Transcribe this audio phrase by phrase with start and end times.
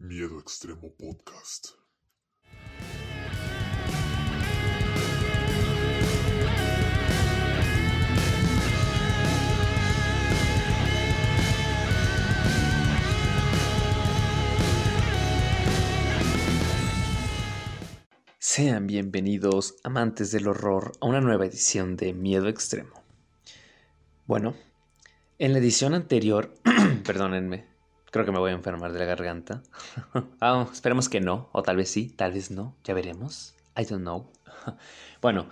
[0.00, 1.70] Miedo Extremo Podcast.
[18.38, 23.02] Sean bienvenidos, amantes del horror, a una nueva edición de Miedo Extremo.
[24.28, 24.54] Bueno,
[25.40, 26.54] en la edición anterior,
[27.04, 27.77] perdónenme,
[28.10, 29.62] creo que me voy a enfermar de la garganta.
[30.40, 33.54] ah, esperemos que no, o tal vez sí, tal vez no, ya veremos.
[33.76, 34.26] I don't know.
[35.22, 35.46] bueno,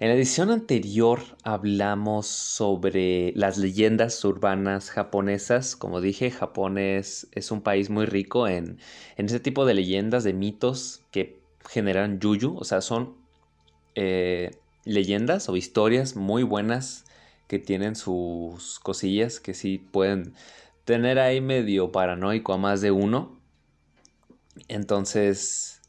[0.00, 5.74] en la edición anterior hablamos sobre las leyendas urbanas japonesas.
[5.76, 8.78] Como dije, Japón es, un país muy rico en,
[9.16, 13.16] en ese tipo de leyendas, de mitos que generan yuyu, o sea, son
[13.96, 14.52] eh,
[14.84, 17.04] leyendas o historias muy buenas
[17.48, 20.34] que tienen sus cosillas que sí pueden
[20.88, 23.38] tener ahí medio paranoico a más de uno.
[24.68, 25.82] Entonces,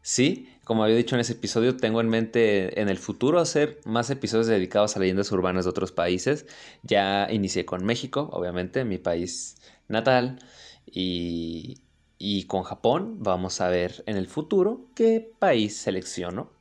[0.00, 4.08] sí, como había dicho en ese episodio, tengo en mente en el futuro hacer más
[4.08, 6.46] episodios dedicados a leyendas urbanas de otros países.
[6.82, 10.38] Ya inicié con México, obviamente, mi país natal,
[10.86, 11.82] y,
[12.16, 16.57] y con Japón vamos a ver en el futuro qué país selecciono.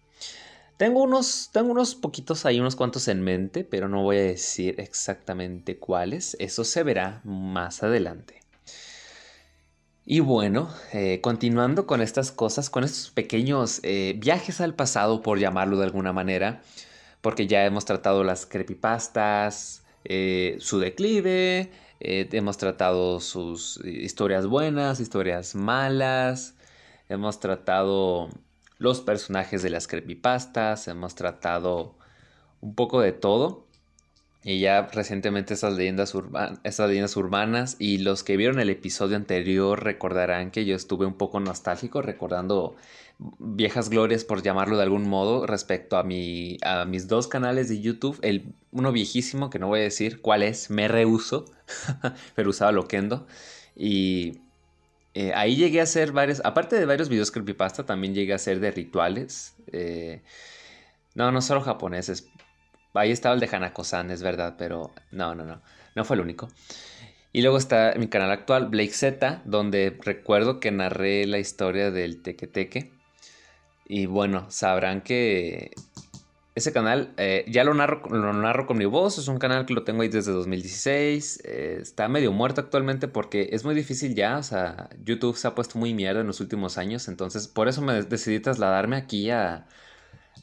[0.78, 4.76] Tengo unos, tengo unos poquitos ahí, unos cuantos en mente, pero no voy a decir
[4.80, 6.38] exactamente cuáles.
[6.40, 8.42] Eso se verá más adelante.
[10.06, 15.40] Y bueno, eh, continuando con estas cosas, con estos pequeños eh, viajes al pasado, por
[15.40, 16.62] llamarlo de alguna manera,
[17.22, 25.56] porque ya hemos tratado las creepypastas, eh, su declive, hemos tratado sus historias buenas, historias
[25.56, 26.54] malas.
[27.10, 28.30] Hemos tratado
[28.78, 30.88] los personajes de las creepypastas.
[30.88, 31.96] Hemos tratado
[32.62, 33.66] un poco de todo.
[34.44, 36.14] Y ya recientemente esas leyendas,
[36.64, 41.16] esas leyendas urbanas y los que vieron el episodio anterior recordarán que yo estuve un
[41.16, 42.78] poco nostálgico recordando
[43.40, 47.82] viejas glorias por llamarlo de algún modo respecto a, mi, a mis dos canales de
[47.82, 48.20] YouTube.
[48.22, 51.46] El, uno viejísimo que no voy a decir cuál es, me rehuso,
[52.36, 53.28] pero usaba Loquendo.
[53.76, 54.40] Y
[55.20, 58.60] eh, ahí llegué a hacer varios, aparte de varios videos creepypasta, también llegué a hacer
[58.60, 59.56] de rituales.
[59.72, 60.22] Eh,
[61.16, 62.30] no, no solo japoneses.
[62.94, 65.60] Ahí estaba el de Hanako-san, es verdad, pero no, no, no.
[65.96, 66.50] No fue el único.
[67.34, 72.22] Y luego está mi canal actual, Blake Z, donde recuerdo que narré la historia del
[72.22, 72.92] Teque Teque.
[73.88, 75.72] Y bueno, sabrán que
[76.58, 79.20] ese canal eh, ya lo narro, lo narro con mi voz.
[79.20, 81.44] Es un canal que lo tengo ahí desde 2016.
[81.46, 84.40] Eh, está medio muerto actualmente porque es muy difícil ya.
[84.40, 87.10] O sea, YouTube se ha puesto muy mierda en los últimos años.
[87.10, 89.68] Entonces, por eso me decidí trasladarme aquí a,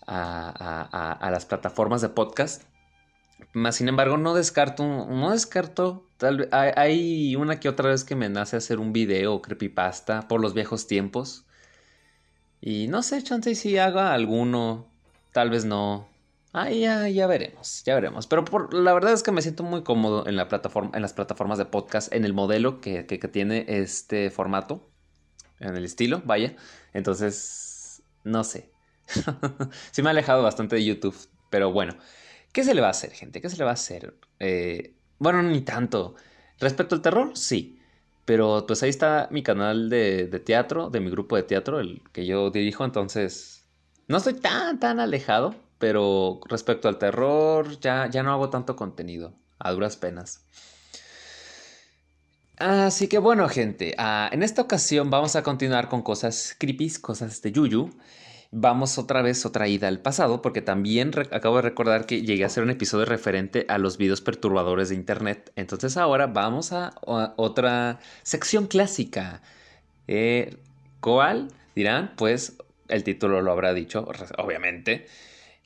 [0.06, 2.62] a, las plataformas de podcast.
[3.52, 8.14] Más sin embargo, no descarto, no descarto, tal hay, hay, una que otra vez que
[8.14, 11.44] me nace hacer un video creepypasta por los viejos tiempos.
[12.60, 14.94] Y no sé, chance si haga alguno,
[15.34, 16.09] tal vez no.
[16.53, 18.28] Ahí ya, ya veremos, ya veremos.
[18.28, 21.12] Pero por, la verdad es que me siento muy cómodo en, la plataforma, en las
[21.12, 24.89] plataformas de podcast, en el modelo que, que, tiene este formato,
[25.59, 26.55] en el estilo, vaya.
[26.93, 28.71] Entonces, no sé.
[29.91, 31.17] sí me ha alejado bastante de YouTube,
[31.50, 31.97] pero bueno.
[32.53, 33.41] ¿Qué se le va a hacer, gente?
[33.41, 34.15] ¿Qué se le va a hacer?
[34.39, 36.15] Eh, bueno, ni tanto.
[36.61, 37.81] Respecto al terror, sí.
[38.25, 42.25] Pero pues ahí está mi canal de, teatro, de mi grupo de teatro, el que
[42.25, 43.63] yo dirijo, entonces
[44.09, 49.34] no estoy tan, tan alejado, pero respecto al terror ya, ya no hago tanto contenido,
[49.59, 50.44] a duras penas.
[52.59, 57.43] Así que bueno, gente, ah, en esta ocasión vamos a continuar con cosas creepy, cosas
[57.43, 57.91] de Yuyu
[58.54, 62.47] vamos otra vez otra ida al pasado, porque también acabo de recordar que llegué a
[62.47, 65.53] hacer un episodio referente a los videos perturbadores de Internet.
[65.56, 69.43] Entonces ahora vamos a, otra sección clásica.
[70.06, 70.56] Eh,
[71.00, 71.48] ¿Cuál?
[71.75, 72.56] Dirán, pues
[72.89, 74.06] el título lo habrá dicho,
[74.39, 75.06] obviamente.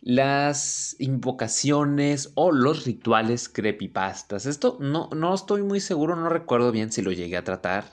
[0.00, 4.46] Las invocaciones o los rituales creepypastas.
[4.46, 7.84] Esto no, no estoy muy seguro, no recuerdo bien si lo llegué a tratar.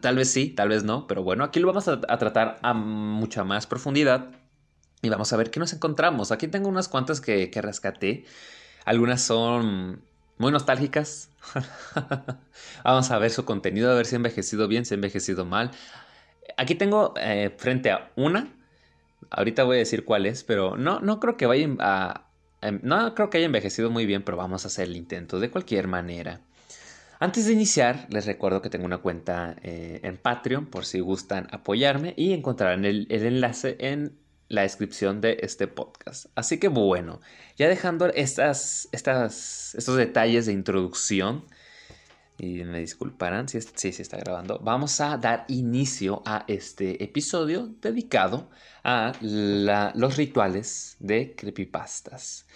[0.00, 3.44] Tal vez sí, tal vez no, pero bueno, aquí lo vamos a, tratar a mucha
[3.44, 4.30] más profundidad
[5.00, 6.32] y vamos a ver qué nos encontramos.
[6.32, 8.24] Aquí tengo unas cuantas que, que rescaté.
[8.84, 10.02] Algunas son
[10.38, 11.30] muy nostálgicas.
[12.84, 15.70] vamos a ver su contenido, a ver si ha envejecido bien, si ha envejecido mal.
[16.56, 18.48] Aquí tengo eh, frente a una.
[19.30, 22.24] Ahorita voy a decir cuál es, pero no, no creo que vaya a,
[22.82, 25.86] No creo que haya envejecido muy bien, pero vamos a hacer el intento de cualquier
[25.86, 26.40] manera.
[27.20, 31.48] Antes de iniciar, les recuerdo que tengo una cuenta eh, en Patreon por si gustan
[31.50, 34.16] apoyarme y encontrarán el, enlace en
[34.48, 36.26] la descripción de este podcast.
[36.36, 37.20] Así que bueno,
[37.56, 41.44] ya dejando estas, estas, estos detalles de introducción,
[42.38, 47.68] y me disculparán si sí, sí está grabando, vamos a dar inicio a este episodio
[47.82, 48.48] dedicado
[48.84, 52.46] a los rituales de creepypastas.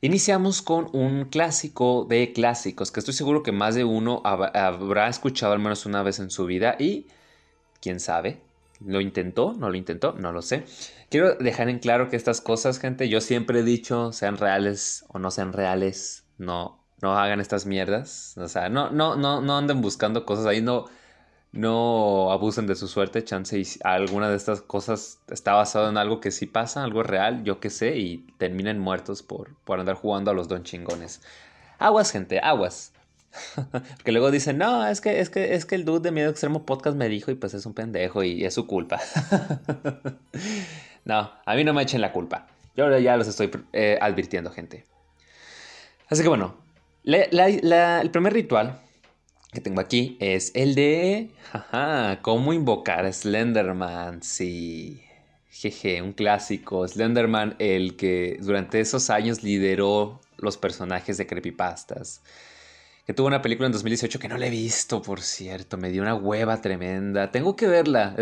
[0.00, 5.52] Iniciamos con un clásico de clásicos que estoy seguro que más de uno habrá escuchado
[5.52, 7.06] al menos una vez en su vida y
[7.80, 8.40] quién sabe,
[8.84, 10.64] lo intentó, no lo intentó, no lo sé.
[11.10, 15.18] Quiero dejar en claro que estas cosas, gente, yo siempre he dicho, sean reales o
[15.18, 18.34] no sean reales, no no hagan estas mierdas.
[18.38, 20.86] O sea, no, no, no, no anden buscando cosas ahí, no,
[21.52, 26.20] no abusen de su suerte, chance y alguna de estas cosas está basado en algo
[26.20, 30.30] que sí pasa, algo real, yo qué sé, y terminen muertos por, por andar jugando
[30.30, 31.22] a los don chingones.
[31.78, 32.92] Aguas, gente, aguas.
[34.04, 36.64] que luego dicen, no, es que, es que, es que el dude de Miedo Extremo
[36.64, 39.00] Podcast me dijo y pues es un pendejo y es su culpa.
[41.04, 42.46] no, a mí no me echen la culpa.
[42.76, 44.84] Yo ya los estoy eh, advirtiendo, gente.
[46.08, 46.56] Así que bueno,
[47.06, 48.80] el primer ritual
[49.52, 51.30] que tengo aquí es el de
[52.20, 54.22] cómo invocar a Slenderman.
[54.22, 55.02] Sí,
[55.48, 56.86] jeje, un clásico.
[56.86, 62.20] Slenderman, el que durante esos años lideró los personajes de creepypastas.
[63.06, 65.78] Que tuvo una película en 2018 que no la he visto, por cierto.
[65.78, 67.30] Me dio una hueva tremenda.
[67.30, 68.14] Tengo que verla.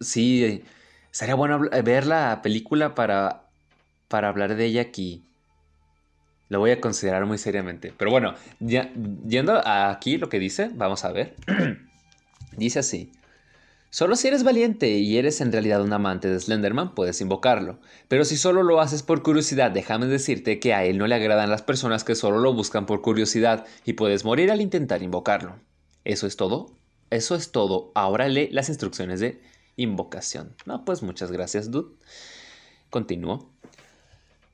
[0.00, 0.62] sí,
[1.10, 3.48] sería bueno ver la película para,
[4.08, 5.24] para hablar de ella aquí.
[6.52, 7.94] Lo voy a considerar muy seriamente.
[7.96, 8.92] Pero bueno, ya,
[9.26, 11.34] yendo aquí lo que dice, vamos a ver.
[12.58, 13.10] dice así.
[13.88, 17.78] Solo si eres valiente y eres en realidad un amante de Slenderman, puedes invocarlo.
[18.08, 21.48] Pero si solo lo haces por curiosidad, déjame decirte que a él no le agradan
[21.48, 25.56] las personas que solo lo buscan por curiosidad y puedes morir al intentar invocarlo.
[26.04, 26.70] ¿Eso es todo?
[27.08, 27.92] Eso es todo.
[27.94, 29.40] Ahora lee las instrucciones de
[29.76, 30.54] invocación.
[30.66, 31.94] No, pues muchas gracias, dude.
[32.90, 33.48] Continúo.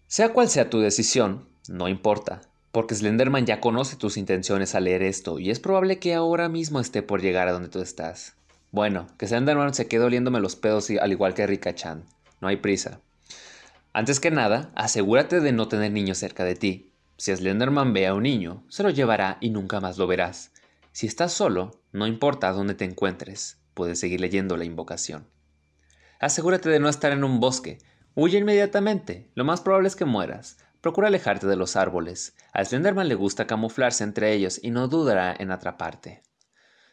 [0.06, 2.41] Sea cual sea tu decisión, no importa,
[2.73, 6.81] porque Slenderman ya conoce tus intenciones al leer esto y es probable que ahora mismo
[6.81, 8.35] esté por llegar a donde tú estás.
[8.70, 12.05] Bueno, que Slenderman se quede oliéndome los pedos al igual que Rika-chan.
[12.41, 13.00] No hay prisa.
[13.93, 16.93] Antes que nada, asegúrate de no tener niños cerca de ti.
[17.17, 20.53] Si Slenderman ve a un niño, se lo llevará y nunca más lo verás.
[20.93, 25.26] Si estás solo, no importa dónde te encuentres, puedes seguir leyendo la invocación.
[26.21, 27.79] Asegúrate de no estar en un bosque.
[28.14, 29.29] Huye inmediatamente.
[29.35, 30.59] Lo más probable es que mueras.
[30.80, 32.36] Procura alejarte de los árboles.
[32.52, 36.22] A Slenderman le gusta camuflarse entre ellos y no dudará en atraparte.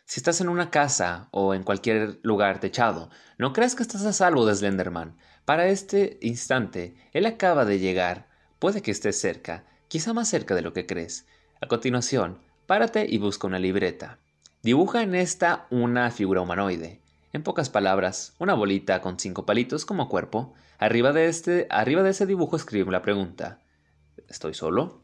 [0.05, 4.13] Si estás en una casa o en cualquier lugar techado, no creas que estás a
[4.13, 5.17] salvo de Slenderman.
[5.45, 8.27] Para este instante, él acaba de llegar.
[8.57, 11.27] Puede que estés cerca, quizá más cerca de lo que crees.
[11.61, 14.17] A continuación, párate y busca una libreta.
[14.63, 17.01] Dibuja en esta una figura humanoide.
[17.33, 20.55] En pocas palabras, una bolita con cinco palitos como cuerpo.
[20.79, 23.59] Arriba de, este, arriba de ese dibujo escribe la pregunta.
[24.29, 25.01] ¿Estoy solo?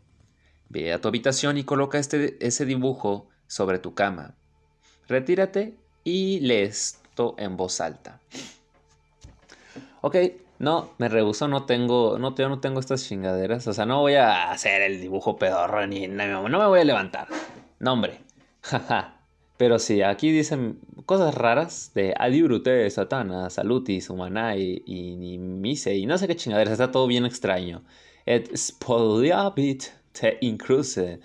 [0.69, 4.35] Ve a tu habitación y coloca este, ese dibujo sobre tu cama.
[5.07, 8.19] Retírate y lee esto en voz alta.
[10.01, 10.15] Ok,
[10.59, 13.67] no, me rehuso, no tengo, no, yo no tengo estas chingaderas.
[13.67, 17.27] O sea, no voy a hacer el dibujo pedorro ni no, me voy a levantar.
[17.79, 18.19] No, hombre.
[18.61, 19.17] Jaja.
[19.57, 26.07] Pero sí, aquí dicen cosas raras de Adibrute, Satana, Salutis, Humanai y, y Mise y
[26.07, 26.73] no sé qué chingaderas.
[26.73, 27.83] Está todo bien extraño
[28.25, 31.19] et spoliabit te incruse,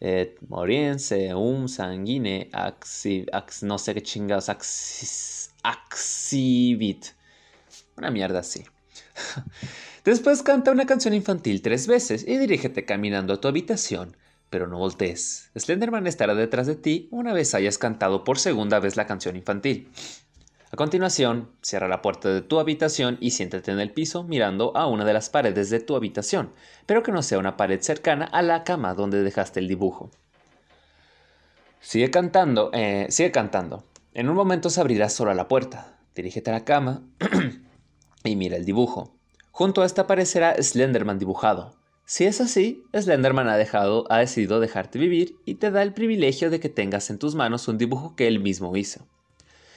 [0.00, 4.50] et moriense um sanguine axi, ax, no sé qué chingados,
[5.62, 7.14] axibit.
[7.96, 8.64] Una mierda así.
[10.04, 14.16] Después canta una canción infantil tres veces y dirígete caminando a tu habitación,
[14.50, 15.50] pero no voltees.
[15.56, 19.88] Slenderman estará detrás de ti una vez hayas cantado por segunda vez la canción infantil.
[20.74, 24.88] A continuación, cierra la puerta de tu habitación y siéntate en el piso mirando a
[24.88, 26.50] una de las paredes de tu habitación,
[26.84, 30.10] pero que no sea una pared cercana a la cama donde dejaste el dibujo.
[31.78, 33.84] Sigue cantando, eh, sigue cantando.
[34.14, 35.96] En un momento se abrirá sola la puerta.
[36.16, 37.04] Dirígete a la cama
[38.24, 39.14] y mira el dibujo.
[39.52, 41.76] Junto a esta aparecerá Slenderman dibujado.
[42.04, 46.50] Si es así, Slenderman ha, dejado, ha decidido dejarte vivir y te da el privilegio
[46.50, 49.06] de que tengas en tus manos un dibujo que él mismo hizo.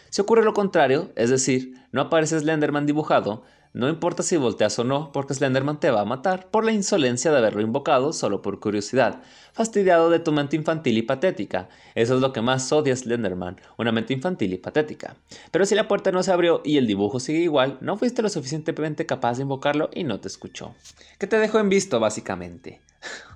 [0.09, 4.83] Si ocurre lo contrario, es decir, no aparece Slenderman dibujado, no importa si volteas o
[4.83, 8.59] no, porque Slenderman te va a matar por la insolencia de haberlo invocado solo por
[8.59, 9.21] curiosidad,
[9.53, 11.69] fastidiado de tu mente infantil y patética.
[11.93, 15.15] Eso es lo que más odia Slenderman, una mente infantil y patética.
[15.51, 18.29] Pero si la puerta no se abrió y el dibujo sigue igual, no fuiste lo
[18.29, 20.73] suficientemente capaz de invocarlo y no te escuchó.
[21.19, 22.81] ¿Qué te dejó en visto, básicamente?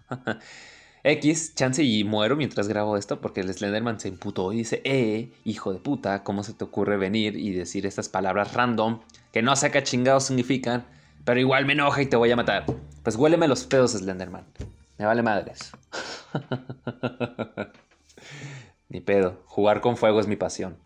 [1.03, 5.31] X, chance y muero mientras grabo esto porque el Slenderman se imputó y dice, eh,
[5.45, 8.99] hijo de puta, ¿cómo se te ocurre venir y decir estas palabras random
[9.31, 10.85] que no sé qué chingados significan,
[11.25, 12.65] pero igual me enoja y te voy a matar?
[13.03, 14.45] Pues huéleme los pedos, Slenderman.
[14.99, 15.71] Me vale madres.
[18.89, 19.41] Ni pedo.
[19.45, 20.77] Jugar con fuego es mi pasión.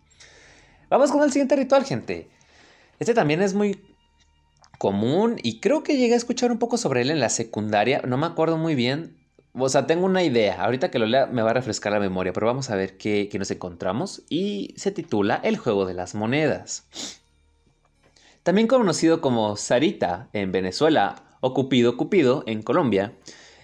[0.89, 2.29] Vamos con el siguiente ritual, gente.
[2.99, 3.83] Este también es muy
[4.77, 8.01] común y creo que llegué a escuchar un poco sobre él en la secundaria.
[8.07, 9.17] No me acuerdo muy bien.
[9.57, 10.61] O sea, tengo una idea.
[10.61, 13.29] Ahorita que lo lea me va a refrescar la memoria, pero vamos a ver qué,
[13.37, 14.23] nos encontramos.
[14.29, 16.87] Y se titula El juego de las monedas.
[18.43, 23.13] También conocido como Sarita en Venezuela o Cupido Cupido en Colombia,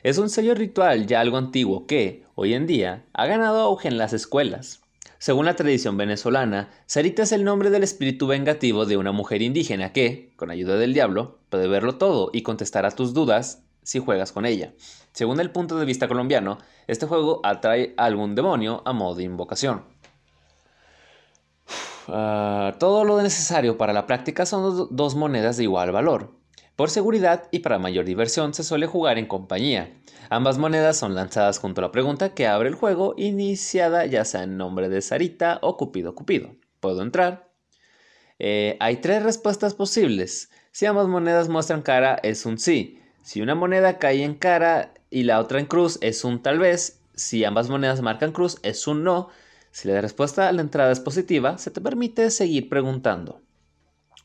[0.04, 3.98] es un sello ritual ya algo antiguo que, hoy en día, ha ganado auge en
[3.98, 4.82] las escuelas.
[5.20, 9.94] Según la tradición venezolana, Sarita es el nombre del espíritu vengativo de una mujer indígena
[9.94, 14.32] que, con ayuda del diablo, puede verlo todo y contestar a tus dudas si juegas
[14.32, 14.74] con ella.
[15.12, 16.58] Según el punto de vista colombiano,
[16.88, 19.84] este juego atrae a algún demonio a modo de invocación.
[22.08, 26.42] Uh, todo lo necesario para la práctica son dos monedas de igual valor.
[26.76, 29.94] Por seguridad y para mayor diversión se suele jugar en compañía.
[30.30, 34.44] Ambas monedas son lanzadas junto a la pregunta que abre el juego, iniciada ya sea
[34.44, 36.56] en nombre de Sarita o Cupido Cupido.
[36.80, 37.52] ¿Puedo entrar?
[38.40, 40.50] Eh, hay tres respuestas posibles.
[40.72, 43.01] Si ambas monedas muestran cara es un sí.
[43.24, 47.00] Si una moneda cae en cara y la otra en cruz es un tal vez.
[47.16, 49.30] Si ambas monedas marcan cruz es un no.
[49.72, 53.42] Si la respuesta a la entrada es positiva, se te permite seguir preguntando.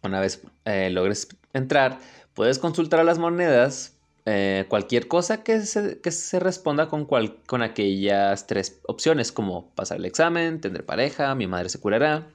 [0.03, 1.99] Una vez eh, logres entrar,
[2.35, 8.81] puedes consultar a las monedas eh, cualquier cosa que se, responda con, con aquellas tres
[8.88, 12.26] opciones, como pasar el examen, tener pareja, mi madre se curará.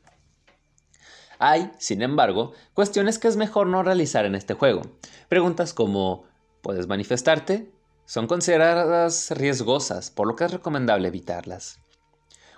[1.38, 4.84] Hay, sin embargo, cuestiones que es mejor no realizar en este juego.
[5.27, 6.30] Preguntas como
[6.62, 7.72] ¿puedes manifestarte?
[8.06, 11.80] Son consideradas riesgosas, por lo que es recomendable evitarlas.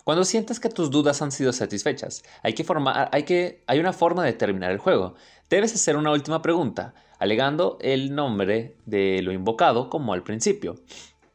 [0.04, 3.94] Cuando sientas que tus dudas han sido satisfechas, hay que, formar, hay que hay una
[3.94, 5.16] forma de terminar el juego.
[5.50, 10.76] Debes hacer una última pregunta, alegando el nombre de lo invocado como al principio.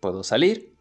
[0.01, 0.75] ¿Puedo salir?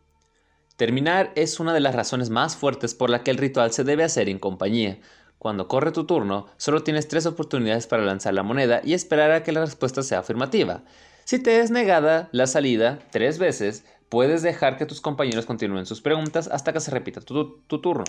[0.76, 4.04] Terminar es una de las razones más fuertes por la que el ritual se debe
[4.04, 5.00] hacer en compañía.
[5.40, 9.44] Cuando corre tu turno, solo tienes tres oportunidades para lanzar la moneda y esperar a
[9.44, 10.84] que la respuesta sea afirmativa.
[11.28, 16.00] Si te es negada la salida tres veces, Puedes dejar que tus compañeros continúen sus
[16.00, 18.06] preguntas hasta que se repita tu, turno.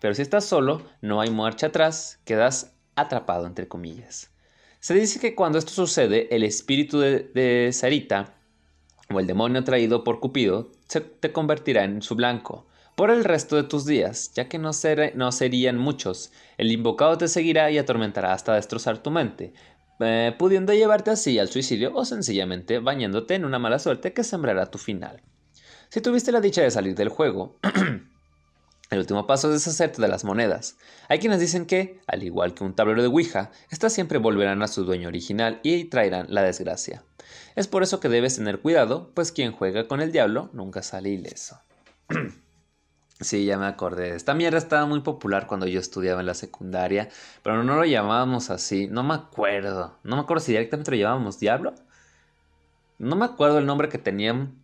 [0.00, 4.32] Pero si estás solo, no hay marcha atrás, quedas atrapado entre comillas.
[4.80, 8.34] Se dice que cuando esto sucede, el espíritu de, Sarita,
[9.12, 10.72] o el demonio traído por Cupido,
[11.20, 15.78] te convertirá en su blanco por el resto de tus días, ya que no serían
[15.78, 16.32] muchos.
[16.56, 19.52] El invocado te seguirá y atormentará hasta destrozar tu mente,
[20.00, 24.70] eh, pudiendo llevarte así al suicidio o sencillamente bañándote en una mala suerte que sembrará
[24.70, 25.22] tu final.
[25.88, 27.58] Si tuviste la dicha de salir del juego,
[28.90, 30.76] el último paso es deshacerte de las monedas.
[31.08, 34.68] Hay quienes dicen que, al igual que un tablero de Ouija, estas siempre volverán a
[34.68, 37.04] su dueño original y traerán la desgracia.
[37.56, 41.10] Es por eso que debes tener cuidado, pues quien juega con el diablo nunca sale
[41.10, 41.58] ileso.
[43.20, 44.14] Sí, ya me acordé.
[44.14, 47.08] Esta mierda estaba muy popular cuando yo estudiaba en la secundaria,
[47.42, 48.86] pero no lo llamábamos así.
[48.86, 49.98] No me acuerdo.
[50.04, 51.74] No me acuerdo si directamente lo llamábamos Diablo.
[52.98, 54.62] No me acuerdo el nombre que tenían,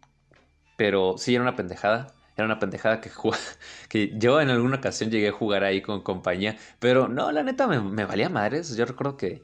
[0.77, 2.09] pero sí era una pendejada.
[2.37, 3.11] Era una pendejada que,
[3.89, 7.67] que yo en alguna ocasión llegué a jugar ahí con compañía, pero no, la neta
[7.67, 8.77] me, valía madres.
[8.77, 9.43] Yo recuerdo que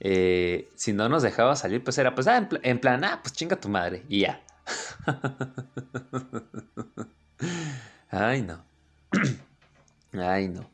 [0.00, 3.56] eh, si no nos dejaba salir, pues era, pues, ah, en plan, ah, pues chinga
[3.56, 4.42] tu madre, y ya.
[8.10, 8.64] Ay, no.
[10.12, 10.68] Ay, no.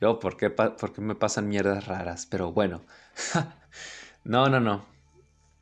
[0.00, 0.52] Luego, ¿por qué,
[0.98, 2.26] me pasan mierdas raras?
[2.26, 2.82] Pero bueno.
[4.24, 4.84] no, no, no.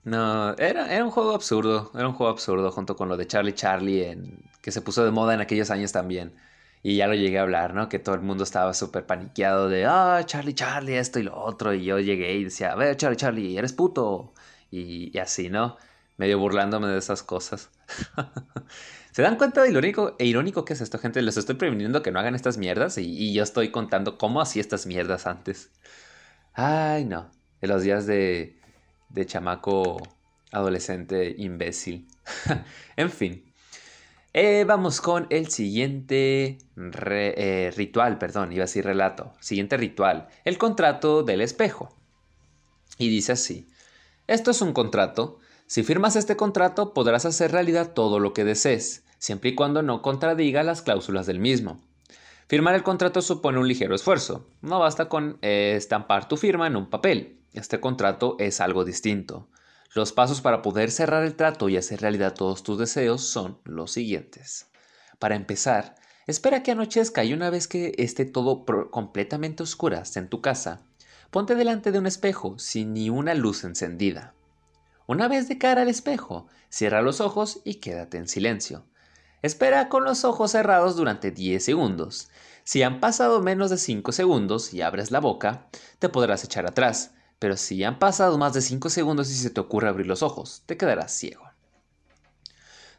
[0.05, 1.91] No, era, era un juego absurdo.
[1.95, 5.11] Era un juego absurdo junto con lo de Charlie Charlie, en, que se puso de
[5.13, 6.35] moda en aquellos años también.
[6.83, 7.89] Y ya lo llegué a hablar, ¿no?
[7.89, 11.75] Que todo el mundo estaba súper paniqueado de, ah, Charlie Charlie, esto y lo otro.
[11.75, 14.33] Y yo llegué y decía, a Charlie Charlie, eres puto.
[14.71, 15.77] Y, y así, ¿no?
[16.17, 17.71] Medio burlándome de esas cosas.
[19.13, 21.21] ¿Se dan cuenta de lo irónico, e irónico que es esto, gente?
[21.21, 24.87] Les estoy previniendo que no hagan estas mierdas y, yo estoy contando cómo hacía estas
[24.87, 25.71] mierdas antes.
[26.55, 27.31] Ay, no.
[27.61, 28.59] En los días de,
[29.11, 29.99] de chamaco
[30.51, 32.09] adolescente imbécil.
[32.97, 33.45] en fin.
[34.33, 39.35] Eh, vamos con el siguiente eh, ritual, perdón, iba a decir relato.
[39.41, 41.95] Siguiente ritual, el contrato del espejo.
[42.97, 43.69] Y dice así,
[44.27, 49.05] esto es un contrato si firmas este contrato podrás hacer realidad todo lo que desees,
[49.19, 51.81] siempre y cuando no contradiga las cláusulas del mismo.
[52.49, 54.47] Firmar el contrato supone un ligero esfuerzo.
[54.61, 57.39] No basta con eh, estampar tu firma en un papel.
[57.55, 59.49] Este contrato es algo distinto.
[59.95, 63.93] Los pasos para poder cerrar el trato y hacer realidad todos tus deseos son los
[63.93, 64.67] siguientes.
[65.19, 65.95] Para empezar,
[66.27, 70.83] espera que anochezca y una vez que esté todo completamente oscuras en tu casa,
[71.31, 74.35] ponte delante de un espejo sin ni una luz encendida.
[75.13, 78.87] Una vez de cara al espejo, cierra los ojos y quédate en silencio.
[79.43, 82.31] Espera con los ojos cerrados durante 10 segundos.
[82.65, 85.67] Si han pasado menos de 5 segundos y abres la boca,
[85.99, 89.61] te podrás echar atrás, pero si han pasado más de 5 segundos y se te
[89.61, 91.45] ocurre abrir los ojos, te quedarás ciego.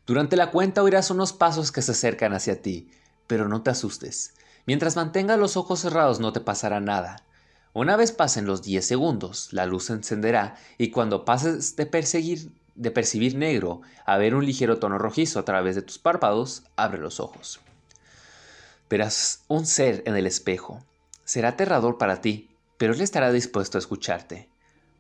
[0.06, 2.92] Durante la cuenta oirás unos pasos que se acercan hacia ti,
[3.26, 4.36] pero no te asustes.
[4.68, 7.24] Mientras mantengas los ojos cerrados no te pasará nada.
[7.74, 12.52] Una vez pasen los 10 segundos, la luz se encenderá y cuando pases de perseguir
[12.76, 17.00] de percibir negro a ver un ligero tono rojizo a través de tus párpados, abre
[17.00, 17.60] los ojos.
[18.90, 20.84] Verás un ser en el espejo.
[21.24, 24.50] Será aterrador para ti, pero él estará dispuesto a escucharte.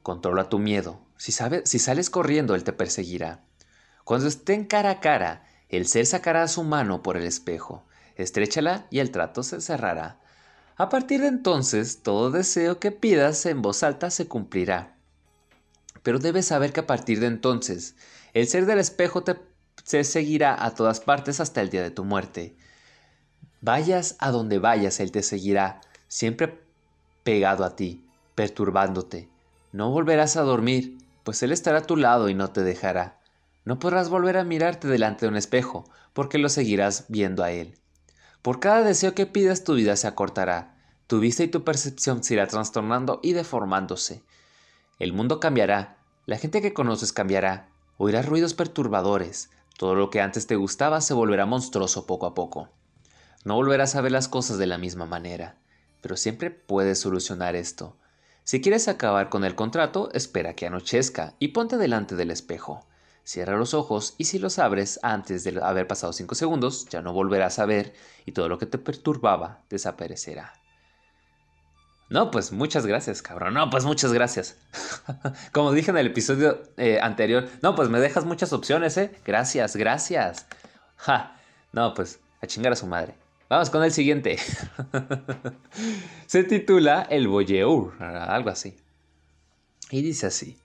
[0.01, 0.99] Controla tu miedo.
[1.17, 3.43] Si, si sales corriendo, él te perseguirá.
[4.03, 7.83] Cuando estén cara a cara, el ser sacará su mano por el espejo,
[8.15, 10.19] estréchala y el trato se cerrará.
[10.75, 14.95] A partir de entonces, todo deseo que pidas en voz alta se cumplirá.
[16.01, 17.95] Pero debes saber que a partir de entonces,
[18.33, 19.37] el ser del espejo te,
[20.03, 22.55] seguirá a todas partes hasta el día de tu muerte.
[23.61, 26.59] Vayas a donde vayas, él te seguirá, siempre
[27.23, 28.03] pegado a ti,
[28.33, 29.29] perturbándote.
[29.71, 33.19] No volverás a dormir, pues él estará a tu lado y no te dejará.
[33.63, 37.77] No podrás volver a mirarte delante de un espejo, porque lo seguirás viendo a él.
[38.43, 40.75] Por cada deseo que pidas tu vida se acortará,
[41.07, 44.21] tu vista y tu percepción se irá trastornando y deformándose.
[44.99, 45.95] El mundo cambiará,
[46.25, 51.13] la gente que conoces cambiará, oirás ruidos perturbadores, todo lo que antes te gustaba se
[51.13, 52.67] volverá monstruoso poco a poco.
[53.45, 55.55] No volverás a ver las cosas de la misma manera,
[56.01, 57.95] pero siempre puedes solucionar esto.
[58.43, 62.85] Si quieres acabar con el contrato, espera que anochezca y ponte delante del espejo.
[63.23, 67.13] Cierra los ojos y si los abres antes de haber pasado 5 segundos, ya no
[67.13, 67.93] volverás a ver
[68.25, 70.53] y todo lo que te perturbaba desaparecerá.
[72.09, 73.53] No, pues muchas gracias, cabrón.
[73.53, 74.57] No, pues muchas gracias.
[75.51, 79.15] Como dije en el episodio eh, anterior, no, pues me dejas muchas opciones, ¿eh?
[79.25, 80.45] Gracias, gracias.
[80.97, 81.37] Ja,
[81.71, 83.15] no, pues a chingar a su madre.
[83.49, 84.37] Vamos con el siguiente.
[86.27, 88.75] Se titula El Boyeur, algo así.
[89.89, 90.57] Y dice así.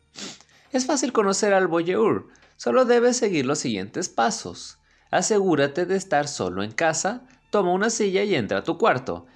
[0.73, 2.27] Es fácil conocer al Boyeur,
[2.59, 4.79] Solo debes seguir los siguientes pasos.
[5.13, 9.27] Asegúrate de estar solo en casa, toma una silla y entra a tu cuarto.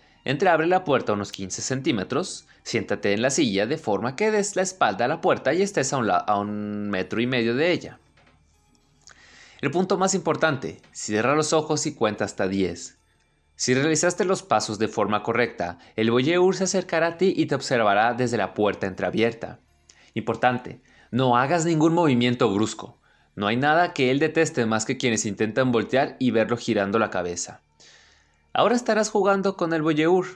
[0.50, 4.62] abre la puerta unos 15 centímetros, siéntate en la silla de forma que des la
[4.62, 8.00] espalda a la puerta y estés a un, a un metro y medio de ella.
[9.60, 12.98] El punto más importante, cierra los ojos y cuenta hasta 10.
[13.54, 17.54] Si realizaste los pasos de forma correcta, el voyeur se acercará a ti y te
[17.54, 19.60] observará desde la puerta entreabierta.
[20.14, 20.82] Importante,
[21.12, 22.98] no hagas ningún movimiento brusco.
[23.34, 27.10] No hay nada que él deteste más que quienes intentan voltear y verlo girando la
[27.10, 27.60] cabeza.
[28.52, 30.26] Ahora estarás jugando con el boyeur.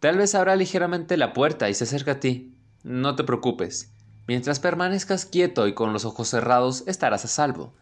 [0.00, 2.54] Tal vez abra ligeramente la puerta y se acerca a ti.
[2.82, 3.92] No te preocupes.
[4.26, 7.74] Mientras permanezcas quieto y con los ojos cerrados, estarás a salvo.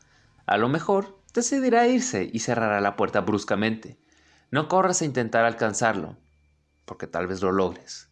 [0.46, 3.98] A lo mejor decidirá irse y cerrará la puerta bruscamente.
[4.50, 6.16] No corras a intentar alcanzarlo,
[6.84, 8.08] porque tal vez lo logres.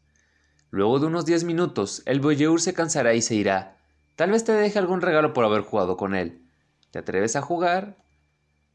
[0.71, 3.76] Luego de unos diez minutos, el boyeur se cansará y se irá,
[4.17, 6.43] Tal vez te deje algún regalo por haber jugado con él.
[6.91, 7.99] ¿Te atreves a jugar?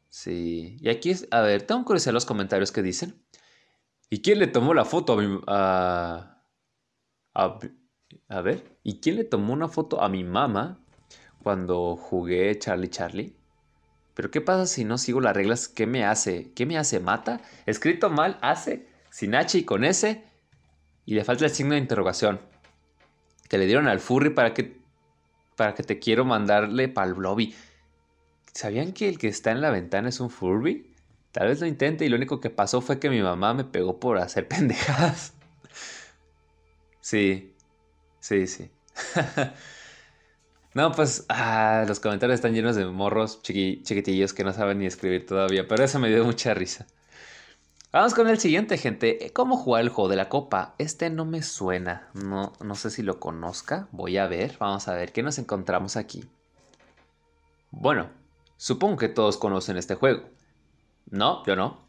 [0.08, 0.76] Sí.
[0.80, 3.20] Y aquí, a ver, tengo curiosidad los comentarios que dicen.
[4.08, 5.40] ¿Y quién le tomó la foto a mi...
[5.48, 6.44] A,
[7.34, 10.84] a, ver, ¿y quién le tomó una foto a mi mamá
[11.42, 13.34] cuando jugué Charlie Charlie?
[14.14, 15.66] Pero ¿qué pasa si no sigo las reglas?
[15.66, 16.52] ¿Qué me hace?
[16.52, 17.00] ¿Qué me hace?
[17.00, 17.40] ¿Mata?
[17.66, 20.22] Escrito mal, hace, sin H y con S.
[21.06, 22.38] Y le falta el signo de interrogación.
[23.48, 24.81] Que le dieron al furry para que
[25.62, 27.54] para que te quiero mandarle pa'l lobby.
[28.52, 30.92] ¿Sabían que el que está en la ventana es un Furby?
[31.30, 34.00] Tal vez lo intente y lo único que pasó fue que mi mamá me pegó
[34.00, 35.34] por hacer pendejadas.
[37.00, 37.54] Sí,
[38.18, 38.72] sí, sí.
[40.74, 45.26] no, pues ah, los comentarios están llenos de morros chiquitillos que no saben ni escribir
[45.26, 46.88] todavía, pero eso me dio mucha risa.
[47.92, 49.30] Vamos con el siguiente, gente.
[49.34, 50.74] ¿Cómo jugar el juego de la copa?
[50.78, 52.08] Este no me suena.
[52.14, 53.86] No, no sé si lo conozca.
[53.92, 54.56] Voy a ver.
[54.58, 56.24] Vamos a ver qué nos encontramos aquí.
[57.70, 58.08] Bueno,
[58.56, 60.22] supongo que todos conocen este juego.
[61.10, 61.82] No, yo no.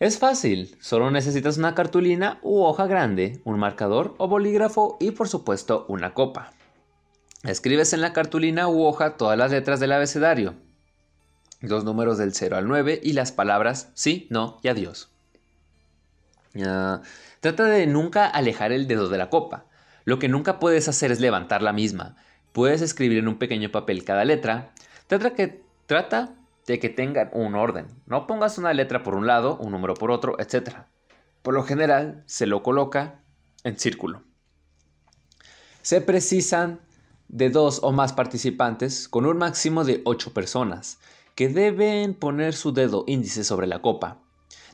[0.00, 0.76] Es fácil.
[0.80, 6.14] Solo necesitas una cartulina u hoja grande, un marcador o bolígrafo y por supuesto una
[6.14, 6.52] copa.
[7.44, 10.65] Escribes en la cartulina u hoja todas las letras del abecedario
[11.60, 15.10] los números del 0 al 9 y las palabras sí, no y adiós.
[17.40, 19.64] trata de nunca alejar el dedo de la copa.
[20.04, 22.16] Lo que nunca puedes hacer es levantar la misma.
[22.52, 24.72] Puedes escribir en un pequeño papel cada letra.
[25.08, 26.34] Trata, que, trata
[26.66, 27.86] de que tengan un orden.
[28.06, 30.84] No pongas una letra por un lado, un número por otro, etc.
[31.42, 33.20] Por lo general, se lo coloca
[33.64, 34.22] en círculo.
[35.82, 36.80] Se precisan
[37.28, 40.98] de dos o más participantes con un máximo de 8 personas
[41.36, 44.22] que deben poner su dedo índice sobre la copa.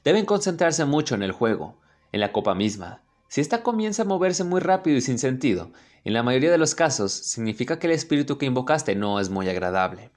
[0.05, 1.77] Deben concentrarse mucho en el juego,
[2.13, 3.03] en la copa misma.
[3.27, 5.73] Si ésta comienza a moverse muy rápido y sin sentido,
[6.05, 9.49] en la mayoría de los casos significa que el espíritu que invocaste no es muy
[9.49, 10.13] agradable.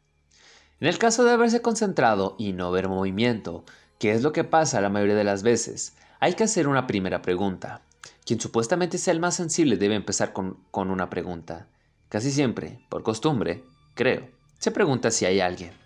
[0.80, 3.66] En el caso de haberse concentrado y no ver movimiento,
[3.98, 7.24] que es lo que pasa la mayoría de las veces, hay que hacer una primera
[7.24, 7.82] pregunta.
[8.24, 11.68] Quien supuestamente sea el más sensible debe empezar con, con una pregunta.
[12.08, 13.64] Casi siempre, por costumbre,
[13.96, 14.30] creo,
[14.60, 15.85] se pregunta si hay alguien.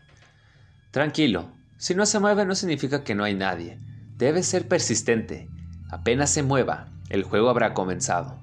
[0.91, 3.79] Tranquilo, si no se mueve no significa que no hay nadie.
[4.17, 5.47] Debe ser persistente.
[5.89, 8.39] Apenas se mueva, el juego habrá comenzado.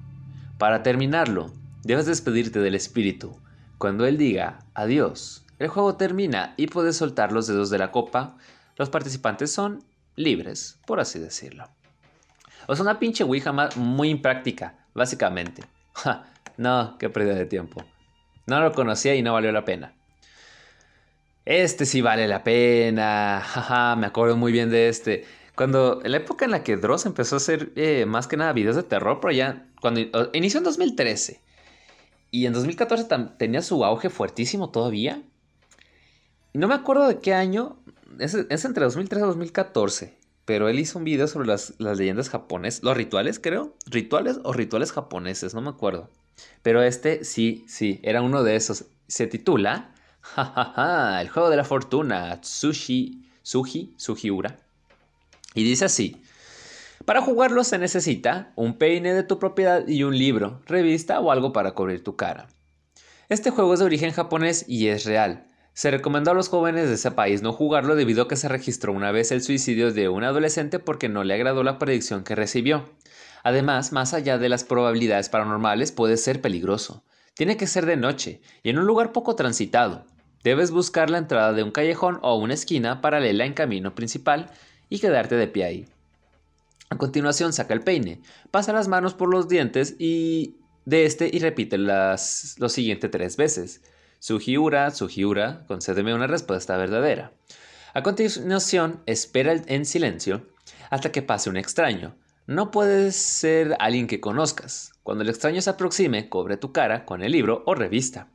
[0.57, 1.51] Para terminarlo,
[1.83, 3.37] debes despedirte del espíritu.
[3.77, 8.37] Cuando él diga adiós, el juego termina y puedes soltar los dedos de la copa.
[8.77, 9.83] Los participantes son
[10.15, 11.67] libres, por así decirlo.
[12.67, 15.63] O sea, una pinche Ouija muy impráctica, básicamente.
[16.57, 17.83] no, qué pérdida de tiempo.
[18.45, 19.93] No lo conocía y no valió la pena.
[21.47, 23.41] Este sí vale la pena.
[23.97, 25.23] Me acuerdo muy bien de este.
[25.55, 28.51] Cuando, en la época en la que Dross empezó a hacer eh, más que nada
[28.51, 30.01] videos de terror, pero ya, cuando
[30.33, 31.39] inició en 2013.
[32.31, 33.07] Y en 2014
[33.37, 35.21] tenía su auge fuertísimo todavía.
[36.53, 37.77] No me acuerdo de qué año,
[38.19, 42.97] es, entre 2013 y 2014, pero él hizo un video sobre las, leyendas japonesas, los
[42.97, 46.09] rituales creo, rituales o rituales japoneses, no me acuerdo.
[46.61, 48.87] Pero este sí, sí, era uno de esos.
[49.07, 49.93] Se titula,
[50.35, 54.57] jajaja, el juego de la fortuna, Tsushi, Suji, Sujiura.
[55.53, 56.21] Y dice así,
[57.05, 61.53] para jugarlo se necesita un peine de tu propiedad y un libro, revista o algo
[61.53, 62.47] para cubrir tu cara.
[63.29, 65.45] Este juego es de origen japonés y es real.
[65.73, 68.93] Se recomendó a los jóvenes de ese país no jugarlo debido a que se registró
[68.93, 72.89] una vez el suicidio de un adolescente porque no le agradó la predicción que recibió.
[73.43, 77.03] Además, más allá de las probabilidades paranormales, puede ser peligroso.
[77.35, 80.05] Tiene que ser de noche y en un lugar poco transitado.
[80.43, 84.51] Debes buscar la entrada de un callejón o una esquina paralela en camino principal
[84.89, 85.87] y quedarte de pie ahí.
[86.89, 91.39] A continuación, saca el peine, pasa las manos por los dientes y de este y
[91.39, 93.81] repite las, lo siguiente tres veces.
[94.19, 97.33] Sugiura, Sugiura, concédeme una respuesta verdadera.
[97.93, 100.47] A continuación, espera en silencio
[100.89, 102.15] hasta que pase un extraño.
[102.45, 104.93] No puede ser alguien que conozcas.
[105.03, 108.29] Cuando el extraño se aproxime, cobre tu cara con el libro o revista.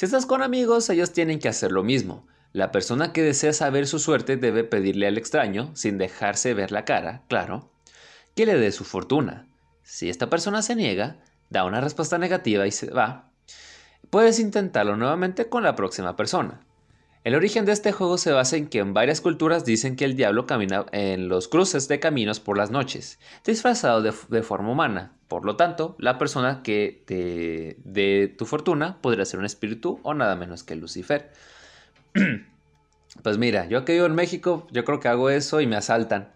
[0.00, 2.26] Si estás con amigos, ellos tienen que hacer lo mismo.
[2.54, 6.86] La persona que desea saber su suerte debe pedirle al extraño, sin dejarse ver la
[6.86, 7.70] cara, claro,
[8.34, 9.46] que le dé su fortuna.
[9.82, 11.18] Si esta persona se niega,
[11.50, 13.30] da una respuesta negativa y se va,
[14.08, 16.62] Puedes intentarlo nuevamente con la próxima persona.
[17.22, 20.16] El origen de este juego se basa en que en varias culturas dicen que el
[20.16, 25.12] diablo camina en los cruces de caminos por las noches, disfrazado de, forma humana.
[25.28, 30.14] Por lo tanto, la persona que te dé tu fortuna podría ser un espíritu o
[30.14, 31.30] nada menos que Lucifer.
[33.22, 36.32] pues mira, yo que vivo en México, yo creo que hago eso y me asaltan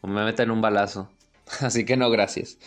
[0.00, 1.08] o me meten un balazo.
[1.60, 2.58] Así que no, gracias.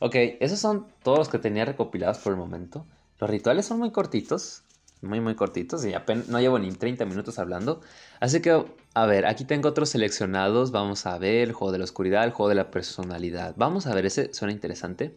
[0.00, 2.86] Ok, esos son todos los que tenía recopilados por el momento.
[3.20, 4.62] Los rituales son muy cortitos,
[5.02, 7.80] muy muy cortitos y apenas no llevo ni 30 minutos hablando.
[8.20, 10.72] Así que, a ver, aquí tengo otros seleccionados.
[10.72, 13.54] Vamos a ver el juego de la oscuridad, el juego de la personalidad.
[13.56, 15.16] Vamos a ver, ese suena interesante.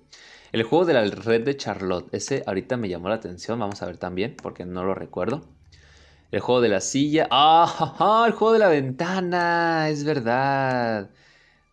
[0.54, 3.60] El juego de la red de Charlotte, ese ahorita me llamó la atención.
[3.60, 5.41] Vamos a ver también, porque no lo recuerdo.
[6.32, 7.28] El juego de la silla.
[7.32, 8.24] ¡Ah!
[8.28, 9.89] el juego de la ventana.
[9.89, 11.10] Es verdad.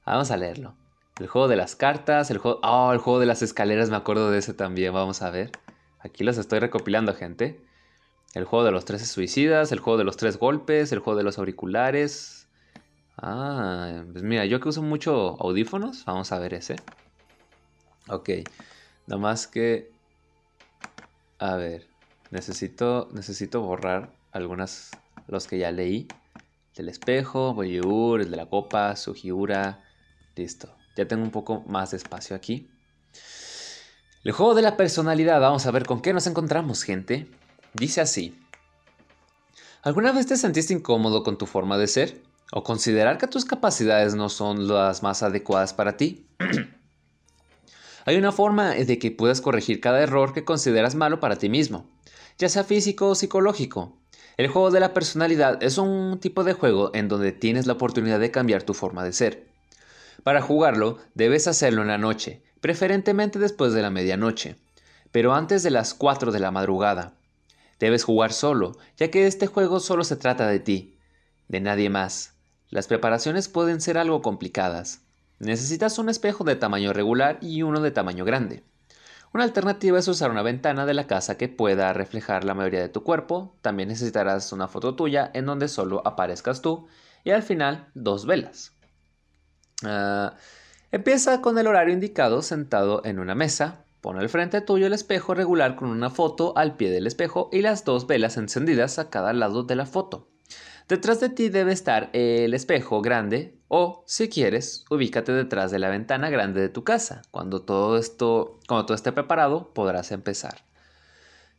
[0.04, 0.74] Vamos a leerlo.
[1.18, 2.30] El juego de las cartas.
[2.30, 2.60] El juego.
[2.62, 2.90] ¡Ah!
[2.92, 3.90] el juego de las escaleras.
[3.90, 4.92] Me acuerdo de ese también.
[4.92, 5.52] Vamos a ver.
[6.00, 7.60] Aquí los estoy recopilando, gente.
[8.34, 11.24] El juego de los tres suicidas, el juego de los tres golpes, el juego de
[11.24, 12.48] los auriculares.
[13.16, 16.76] Ah, pues mira, yo que uso mucho audífonos, vamos a ver ese.
[18.08, 18.30] Ok,
[19.06, 19.90] más que...
[21.38, 21.88] A ver,
[22.30, 24.90] necesito, necesito borrar algunas,
[25.26, 26.06] los que ya leí.
[26.76, 29.82] Del espejo, Bollywood, el de la copa, Sugiura.
[30.36, 32.70] Listo, ya tengo un poco más de espacio aquí.
[34.22, 37.28] El juego de la personalidad, vamos a ver con qué nos encontramos, gente.
[37.72, 38.36] Dice así.
[39.82, 42.20] ¿Alguna vez te sentiste incómodo con tu forma de ser?
[42.52, 46.26] ¿O considerar que tus capacidades no son las más adecuadas para ti?
[48.06, 51.86] Hay una forma de que puedas corregir cada error que consideras malo para ti mismo,
[52.38, 53.96] ya sea físico o psicológico.
[54.36, 58.18] El juego de la personalidad es un tipo de juego en donde tienes la oportunidad
[58.18, 59.46] de cambiar tu forma de ser.
[60.24, 64.56] Para jugarlo, debes hacerlo en la noche, preferentemente después de la medianoche,
[65.12, 67.14] pero antes de las 4 de la madrugada.
[67.80, 70.98] Debes jugar solo, ya que este juego solo se trata de ti,
[71.48, 72.34] de nadie más.
[72.68, 75.00] Las preparaciones pueden ser algo complicadas.
[75.40, 78.62] Necesitas un espejo de tamaño regular y uno de tamaño grande.
[79.32, 82.88] Una alternativa es usar una ventana de la casa que pueda reflejar la mayoría de
[82.88, 83.56] tu cuerpo.
[83.62, 86.86] También necesitarás una foto tuya en donde solo aparezcas tú.
[87.24, 88.72] Y al final, dos velas.
[89.84, 90.34] Ah,
[90.90, 93.84] empieza con el horario indicado sentado en una mesa.
[94.00, 97.60] Pon al frente tuyo el espejo regular con una foto al pie del espejo y
[97.60, 100.28] las dos velas encendidas a cada lado de la foto.
[100.88, 105.88] Detrás de ti debe estar el espejo grande o, si quieres, ubícate detrás de la
[105.88, 107.22] ventana grande de tu casa.
[107.30, 110.64] Cuando todo esto, cuando todo esté preparado, podrás empezar.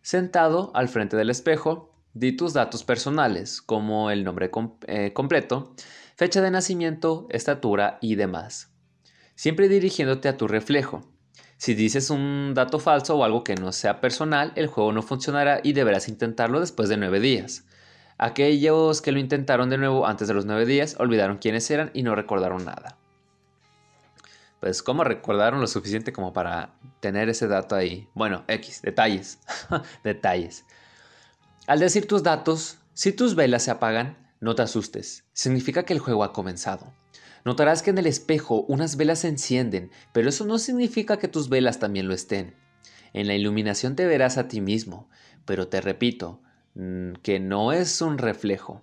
[0.01, 4.51] Sentado al frente del espejo, di tus datos personales, como el nombre
[4.87, 5.75] eh, completo,
[6.15, 8.73] fecha de nacimiento, estatura y demás.
[9.35, 11.03] Siempre dirigiéndote a tu reflejo.
[11.61, 15.59] Si dices un dato falso o algo que no sea personal, el juego no funcionará
[15.61, 17.65] y deberás intentarlo después de nueve días.
[18.17, 22.01] Aquellos que lo intentaron de nuevo antes de los nueve días olvidaron quiénes eran y
[22.01, 22.97] no recordaron nada.
[24.59, 28.09] Pues, ¿cómo recordaron lo suficiente como para tener ese dato ahí?
[28.15, 29.37] Bueno, X, detalles.
[30.03, 30.65] detalles.
[31.67, 35.25] Al decir tus datos, si tus velas se apagan, no te asustes.
[35.33, 36.91] Significa que el juego ha comenzado.
[37.45, 41.49] Notarás que en el espejo unas velas se encienden, pero eso no significa que tus
[41.49, 42.53] velas también lo estén.
[43.13, 45.09] En la iluminación te verás a ti mismo,
[45.45, 46.41] pero te repito,
[46.75, 48.81] Mm, que no es un reflejo.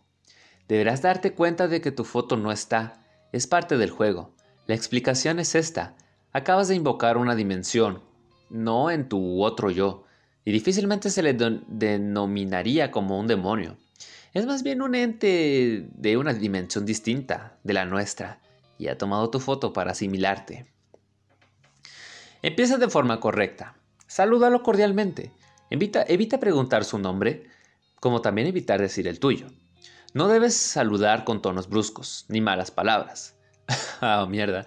[0.69, 3.01] Deberás darte cuenta de que tu foto no está,
[3.33, 4.35] es parte del juego.
[4.67, 5.97] La explicación es esta.
[6.33, 8.03] Acabas de invocar una dimensión,
[8.51, 10.05] no en tu otro yo,
[10.45, 13.79] y difícilmente se le denominaría como un demonio.
[14.35, 18.41] Es más bien un ente de una dimensión distinta de la nuestra,
[18.79, 20.67] y ha tomado tu foto para asimilarte.
[22.43, 23.77] Empieza de forma correcta.
[24.07, 25.33] Salúdalo cordialmente.
[25.71, 27.47] Evita, preguntar su nombre
[28.01, 29.49] como también evitar decir el tuyo.
[30.15, 33.37] No debes saludar con tonos bruscos, ni malas palabras.
[34.01, 34.67] ah, mierda.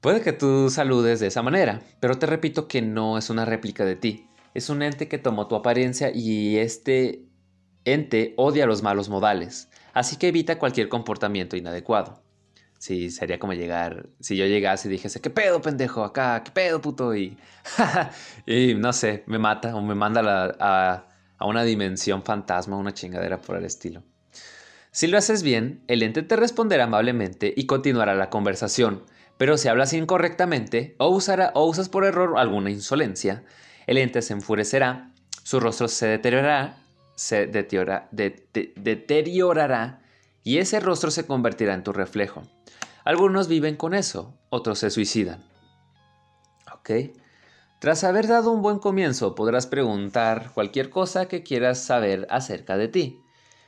[0.00, 3.84] Puede que tú saludes de esa manera, pero te repito que no es una réplica
[3.84, 4.28] de ti.
[4.54, 7.26] Es un ente que tomó tu apariencia y este
[7.84, 12.25] ente odia los malos modales, así que evita cualquier comportamiento inadecuado.
[12.78, 16.04] Sí, sería como llegar, si yo llegase y dijese, ¿qué pedo, pendejo?
[16.04, 17.16] Acá, ¿qué pedo, puto?
[17.16, 17.36] Y,
[18.46, 21.06] y no sé, me mata o me manda a,
[21.40, 24.02] una dimensión fantasma, una chingadera por el estilo.
[24.90, 29.02] Si lo haces bien, el ente te responderá amablemente y continuará la conversación,
[29.36, 33.44] pero si hablas incorrectamente o, usará, o usas por error alguna insolencia,
[33.86, 35.12] el ente se enfurecerá,
[35.42, 36.78] su rostro se deteriorará,
[37.14, 40.00] se deteriorará
[40.46, 42.44] y ese rostro se convertirá en tu reflejo.
[43.04, 45.44] Algunos viven con eso, otros se suicidan.
[46.72, 46.90] ¿Ok?
[47.80, 52.86] Tras haber dado un buen comienzo, podrás preguntar cualquier cosa que quieras saber acerca de
[52.86, 53.20] ti,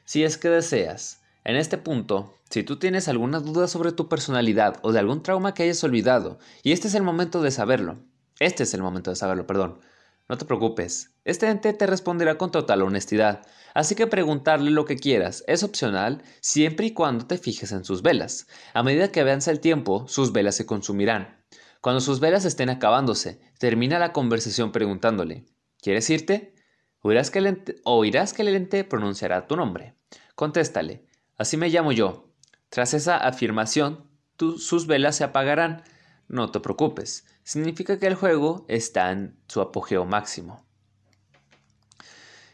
[0.05, 1.21] si es que deseas.
[1.43, 5.55] En este punto, si tú tienes alguna duda sobre tu personalidad o de algún trauma
[5.55, 7.99] que hayas olvidado, y este es el momento de saberlo,
[8.39, 9.81] este es el momento de saberlo, perdón,
[10.29, 14.97] no te preocupes, este ente te responderá con total honestidad, así que preguntarle lo que
[14.97, 18.47] quieras es opcional siempre y cuando te fijes en sus velas.
[18.73, 21.45] A medida que avance el tiempo, sus velas se consumirán.
[21.83, 25.45] Cuando sus velas estén acabándose, termina la conversación preguntándole,
[25.83, 26.55] ¿quieres irte?
[27.03, 29.97] Oirás que el ente, oirás que el ente pronunciará tu nombre.
[30.35, 31.05] Contéstale,
[31.37, 32.33] así me llamo yo.
[32.71, 34.09] Tras esa afirmación,
[34.57, 35.83] sus velas se apagarán.
[36.27, 40.68] No te preocupes, significa que el juego está en su apogeo máximo.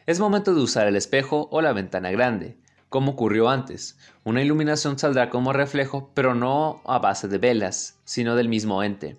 [0.06, 2.58] Es momento de usar el espejo o la ventana grande,
[2.90, 3.98] como ocurrió antes.
[4.22, 9.18] Una iluminación saldrá como reflejo, pero no a base de velas, sino del mismo ente.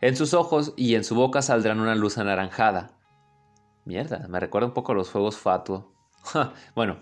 [0.00, 2.90] En sus ojos y en su boca saldrán una luz anaranjada.
[3.84, 5.92] Mierda, me recuerda un poco a los fuegos fatuo.
[6.74, 6.98] bueno,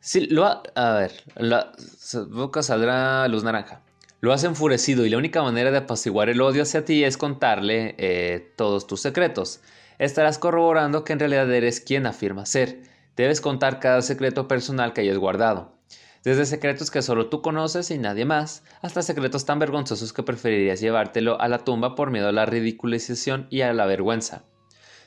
[0.00, 1.72] sí, lo a ver, la
[2.28, 3.80] boca saldrá luz naranja.
[4.20, 7.94] Lo has enfurecido y la única manera de apaciguar el odio hacia ti es contarle
[7.98, 9.60] eh, todos tus secretos.
[9.98, 12.82] Estarás corroborando que en realidad eres quien afirma ser.
[13.16, 15.74] Debes contar cada secreto personal que hayas guardado,
[16.24, 20.80] desde secretos que solo tú conoces y nadie más, hasta secretos tan vergonzosos que preferirías
[20.80, 24.42] llevártelo a la tumba por miedo a la ridiculización y a la vergüenza.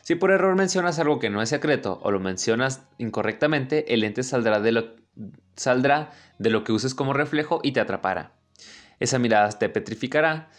[0.04, 4.24] Si por error mencionas algo que no es secreto o lo mencionas incorrectamente, el ente
[4.24, 4.96] saldrá de lo,
[5.56, 8.32] saldrá de lo que uses como reflejo y te atrapará.
[9.00, 10.50] Esa mirada te petrificará,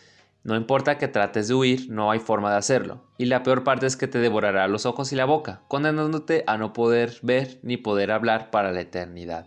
[0.48, 3.04] no importa que trates de huir, no hay forma de hacerlo.
[3.18, 6.56] Y la peor parte es que te devorará los ojos y la boca, condenándote a
[6.56, 9.44] no poder ver ni poder hablar para la eternidad.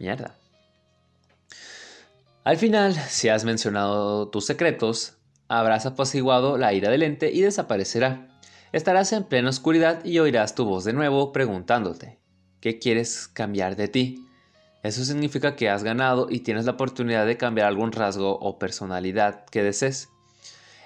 [0.00, 0.34] Mierda.
[2.42, 8.36] Al final, si has mencionado tus secretos, habrás apaciguado la ira del ente y desaparecerá.
[8.72, 12.18] Estarás en plena oscuridad y oirás tu voz de nuevo preguntándote,
[12.58, 14.26] ¿qué quieres cambiar de ti?
[14.82, 19.44] Eso significa que has ganado y tienes la oportunidad de cambiar algún rasgo o personalidad
[19.46, 20.08] que desees.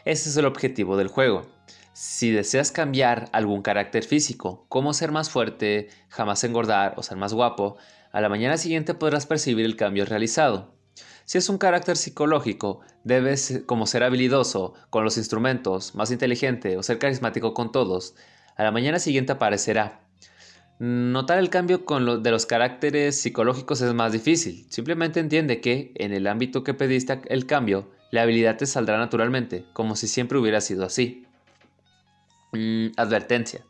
[0.04, 1.46] Ese es el objetivo del juego.
[1.92, 7.32] Si deseas cambiar algún carácter físico, como ser más fuerte, jamás engordar o ser más
[7.32, 7.76] guapo,
[8.10, 10.74] a la mañana siguiente podrás percibir el cambio realizado.
[11.24, 16.82] Si es un carácter psicológico, debes como ser habilidoso con los instrumentos, más inteligente o
[16.82, 18.14] ser carismático con todos.
[18.56, 20.03] A la mañana siguiente aparecerá.
[20.80, 24.66] Notar el cambio con de los caracteres psicológicos es más difícil.
[24.70, 29.66] Simplemente entiende que, en el ámbito que pediste el cambio, la habilidad te saldrá naturalmente,
[29.72, 31.26] como si siempre hubiera sido así.
[32.52, 33.64] Mm, advertencia.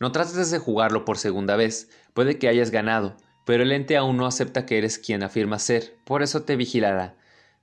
[0.00, 1.90] No trates de jugarlo por segunda vez.
[2.12, 5.96] Puede que hayas ganado, pero el ente aún no acepta que eres quien afirma ser,
[6.04, 7.16] por eso te vigilará.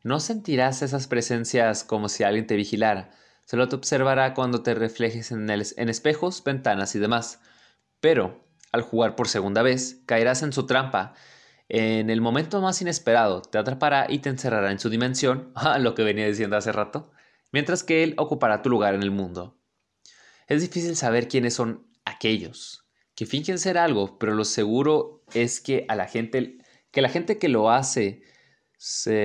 [0.03, 3.11] No sentirás esas presencias como si alguien te vigilara.
[3.45, 5.49] Solo te observará cuando te reflejes en
[5.89, 7.39] espejos, ventanas y demás.
[7.99, 11.13] Pero, al jugar por segunda vez, caerás en su trampa.
[11.69, 16.03] En el momento más inesperado, te atrapará y te encerrará en su dimensión, lo que
[16.03, 17.11] venía diciendo hace rato,
[17.51, 19.59] mientras que él ocupará tu lugar en el mundo.
[20.47, 25.87] Es difícil saber quiénes son aquellos que fingen ser algo, pero lo seguro es que
[25.89, 26.59] a la gente,
[26.91, 28.21] que la gente que lo hace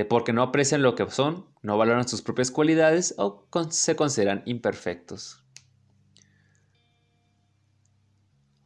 [0.09, 5.41] porque no aprecian lo que son, no valoran sus propias cualidades o se consideran imperfectos.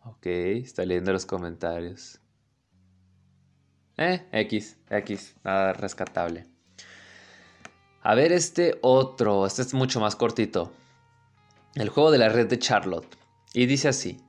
[0.08, 2.20] Ok, está leyendo los comentarios.
[3.96, 6.46] Eh, X, X, nada rescatable.
[8.02, 10.72] A ver este otro, este es mucho más cortito
[11.74, 13.16] el juego de la red de Charlotte.
[13.52, 14.20] Y dice así.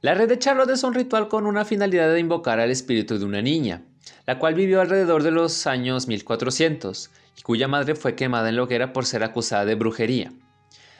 [0.00, 3.24] La red de Charlotte es un ritual con una finalidad de invocar al espíritu de
[3.24, 3.84] una niña,
[4.26, 8.64] la cual vivió alrededor de los años 1400 y cuya madre fue quemada en la
[8.64, 10.32] hoguera por ser acusada de brujería.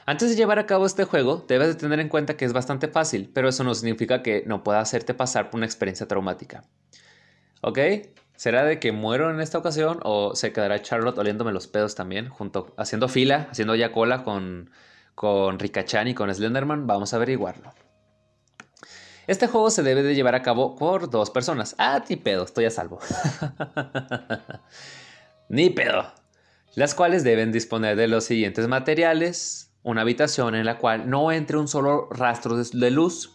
[0.05, 2.87] Antes de llevar a cabo este juego, debes de tener en cuenta que es bastante
[2.87, 6.63] fácil, pero eso no significa que no pueda hacerte pasar por una experiencia traumática.
[7.61, 7.79] ¿Ok?
[8.35, 12.29] ¿Será de que muero en esta ocasión o se quedará Charlotte oliéndome los pedos también,
[12.29, 14.69] junto, haciendo fila, haciendo ya cola con
[15.15, 17.73] con Rikachan y con Slenderman, vamos a averiguarlo.
[19.27, 21.75] Este juego se debe de llevar a cabo por dos personas.
[21.77, 22.99] Ah, ni pedo, estoy a salvo.
[25.49, 26.11] ni pedo.
[26.75, 29.71] Las cuales deben disponer de los siguientes materiales.
[29.83, 33.31] Una habitación en la cual no entre un solo rastro de luz.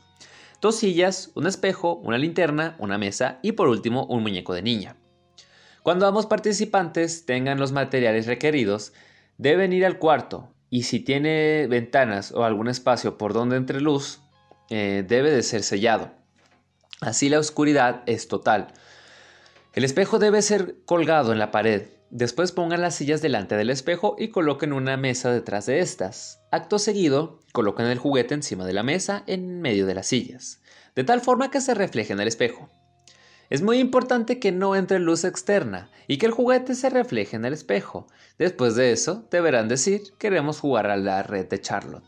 [0.61, 4.97] Dos sillas, un espejo, una linterna, una mesa y por último un muñeco de niña.
[5.83, 8.93] Cuando ambos participantes tengan los materiales requeridos,
[9.37, 14.21] deben ir al cuarto, y si tiene ventanas o algún espacio por donde entre luz,
[14.71, 16.11] eh, debe de ser sellado.
[17.01, 18.69] Así la oscuridad es total.
[19.73, 21.89] El espejo debe ser colgado en la pared.
[22.11, 26.41] Después pongan las sillas delante del espejo y coloquen una mesa detrás de estas.
[26.51, 30.63] Acto seguido, coloquen el juguete encima de la mesa en medio de las sillas,
[30.95, 32.71] de tal forma que se refleje en el espejo.
[33.51, 37.45] Es muy importante que no entre luz externa y que el juguete se refleje en
[37.45, 38.07] el espejo.
[38.39, 42.05] Después de eso, deberán decir, queremos jugar a la red de Charlotte.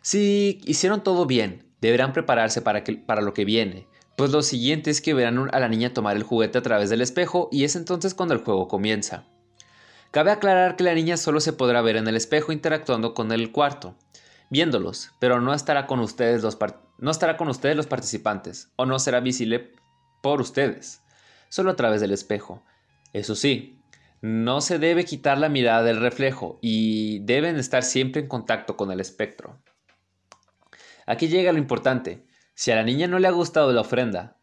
[0.00, 3.86] Si hicieron todo bien, deberán prepararse para, para lo que viene,
[4.22, 7.00] pues lo siguiente es que verán a la niña tomar el juguete a través del
[7.00, 9.24] espejo y es entonces cuando el juego comienza.
[10.12, 13.50] Cabe aclarar que la niña solo se podrá ver en el espejo interactuando con el
[13.50, 13.96] cuarto,
[14.48, 16.56] viéndolos, pero no estará con ustedes los,
[16.98, 19.72] no estará con ustedes los participantes o no será visible
[20.22, 21.02] por ustedes,
[21.48, 22.62] solo a través del espejo.
[23.12, 23.82] Eso sí,
[24.20, 28.92] no se debe quitar la mirada del reflejo y deben estar siempre en contacto con
[28.92, 29.60] el espectro.
[31.06, 32.24] Aquí llega lo importante.
[32.54, 34.38] Si a la niña no le ha gustado la ofrenda,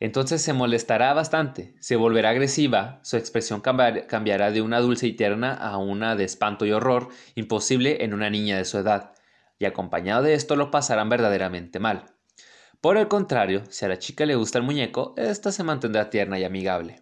[0.00, 5.54] entonces se molestará bastante, se volverá agresiva, su expresión cambiará de una dulce y tierna
[5.54, 9.14] a una de espanto y horror imposible en una niña de su edad
[9.58, 12.06] y acompañado de esto lo pasarán verdaderamente mal.
[12.80, 16.38] Por el contrario, si a la chica le gusta el muñeco, ésta se mantendrá tierna
[16.38, 17.00] y amigable.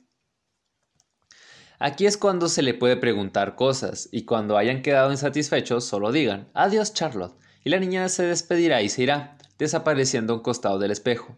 [1.78, 6.48] Aquí es cuando se le puede preguntar cosas, y cuando hayan quedado insatisfechos, solo digan,
[6.54, 10.90] adiós Charlotte, y la niña se despedirá y se irá, desapareciendo a un costado del
[10.90, 11.36] espejo.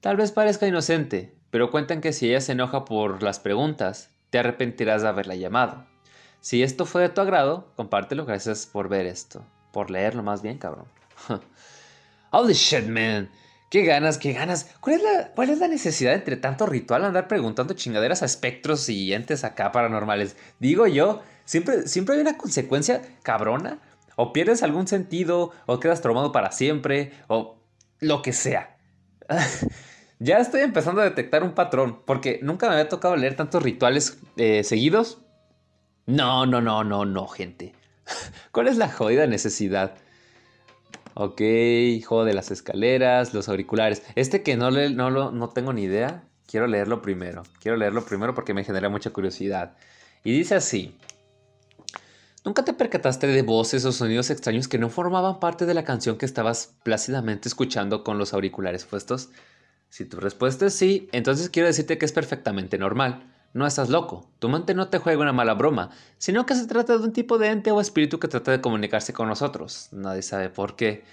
[0.00, 4.38] Tal vez parezca inocente, pero cuentan que si ella se enoja por las preguntas, te
[4.38, 5.86] arrepentirás de haberla llamado.
[6.40, 10.56] Si esto fue de tu agrado, compártelo, gracias por ver esto por leerlo más bien,
[10.56, 10.86] cabrón.
[12.30, 13.28] Holy shit, man.
[13.70, 14.70] Qué ganas, qué ganas.
[14.80, 18.88] ¿Cuál es, la, ¿Cuál es la necesidad entre tanto ritual andar preguntando chingaderas a espectros
[18.88, 20.36] y entes acá paranormales?
[20.60, 23.80] Digo yo, siempre, siempre hay una consecuencia cabrona.
[24.16, 27.58] O pierdes algún sentido, o quedas traumado para siempre, o
[28.00, 28.76] lo que sea.
[30.18, 34.18] ya estoy empezando a detectar un patrón, porque nunca me había tocado leer tantos rituales
[34.36, 35.18] eh, seguidos.
[36.06, 37.74] No, no, no, no, no, gente.
[38.52, 39.94] ¿Cuál es la jodida necesidad?
[41.14, 41.40] Ok,
[42.04, 44.02] juego de las escaleras, los auriculares.
[44.16, 47.44] Este que no, le, no, lo, no tengo ni idea, quiero leerlo primero.
[47.60, 49.76] Quiero leerlo primero porque me genera mucha curiosidad.
[50.24, 50.96] Y dice así.
[52.44, 56.18] ¿Nunca te percataste de voces o sonidos extraños que no formaban parte de la canción
[56.18, 59.30] que estabas plácidamente escuchando con los auriculares puestos?
[59.88, 63.32] Si tu respuesta es sí, entonces quiero decirte que es perfectamente normal.
[63.54, 65.88] No estás loco, tu mente no te juega una mala broma,
[66.18, 69.14] sino que se trata de un tipo de ente o espíritu que trata de comunicarse
[69.14, 69.88] con nosotros.
[69.92, 71.04] Nadie sabe por qué.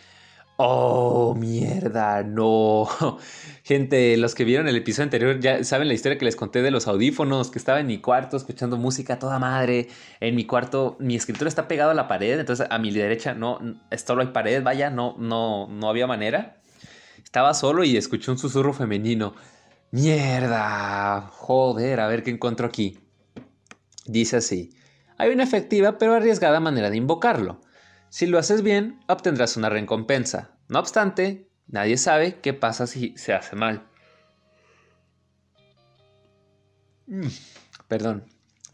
[0.63, 2.87] Oh, mierda, no.
[3.63, 6.69] Gente, los que vieron el episodio anterior ya saben la historia que les conté de
[6.69, 9.87] los audífonos, que estaba en mi cuarto escuchando música toda madre.
[10.19, 13.57] En mi cuarto, mi escritorio está pegado a la pared, entonces a mi derecha no,
[14.05, 16.61] solo hay pared, vaya, no, no, no había manera.
[17.23, 19.33] Estaba solo y escuché un susurro femenino.
[19.89, 21.21] Mierda.
[21.31, 22.99] Joder, a ver qué encuentro aquí.
[24.05, 24.75] Dice así.
[25.17, 27.61] Hay una efectiva pero arriesgada manera de invocarlo.
[28.11, 30.51] Si lo haces bien, obtendrás una recompensa.
[30.67, 33.87] No obstante, nadie sabe qué pasa si se hace mal.
[37.07, 37.27] Mm,
[37.87, 38.25] perdón.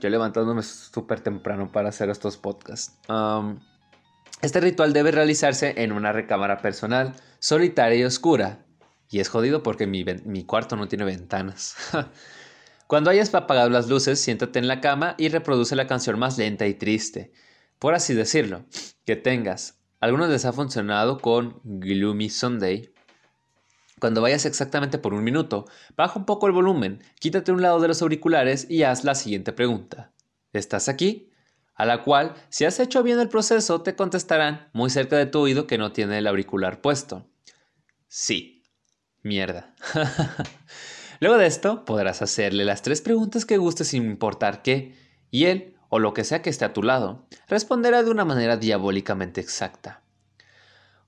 [0.00, 2.98] yo levantándome súper temprano para hacer estos podcasts.
[4.40, 8.64] este ritual debe realizarse en una recámara personal, solitaria y oscura,
[9.10, 11.76] y es jodido porque mi, cuarto no tiene ventanas.
[12.86, 16.66] Cuando hayas apagado las luces, siéntate en la cama y reproduce la canción más lenta
[16.66, 17.32] y triste,
[17.80, 18.64] por así decirlo,
[19.04, 19.80] que tengas.
[19.98, 22.92] Algunos les ha funcionado con Gloomy Sunday.
[23.98, 25.66] Cuando vayas exactamente por un minuto,
[25.96, 29.52] baja un poco el volumen, quítate un lado de los auriculares y haz la siguiente
[29.52, 30.12] pregunta.
[30.52, 31.32] ¿Estás aquí?
[31.74, 35.40] A la cual, si has hecho bien el proceso, te contestarán muy cerca de tu
[35.40, 37.26] oído que no tiene el auricular puesto.
[38.06, 38.62] Sí,
[39.22, 39.74] Mierda.
[41.20, 44.94] Luego de esto, podrás hacerle las tres preguntas que guste sin importar qué,
[45.30, 48.56] y él, o lo que sea que esté a tu lado, responderá de una manera
[48.56, 50.00] diabólicamente exacta.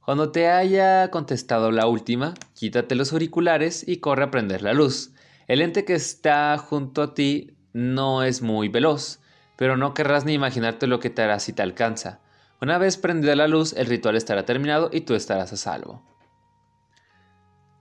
[0.04, 5.12] Cuando te haya contestado la última, quítate los auriculares y corre a prender la luz.
[5.46, 9.20] El ente que está junto a ti no es muy veloz,
[9.56, 12.18] pero no querrás ni imaginarte lo que te hará si te alcanza.
[12.60, 16.02] Una vez prendida la luz, el ritual estará terminado y tú estarás a salvo.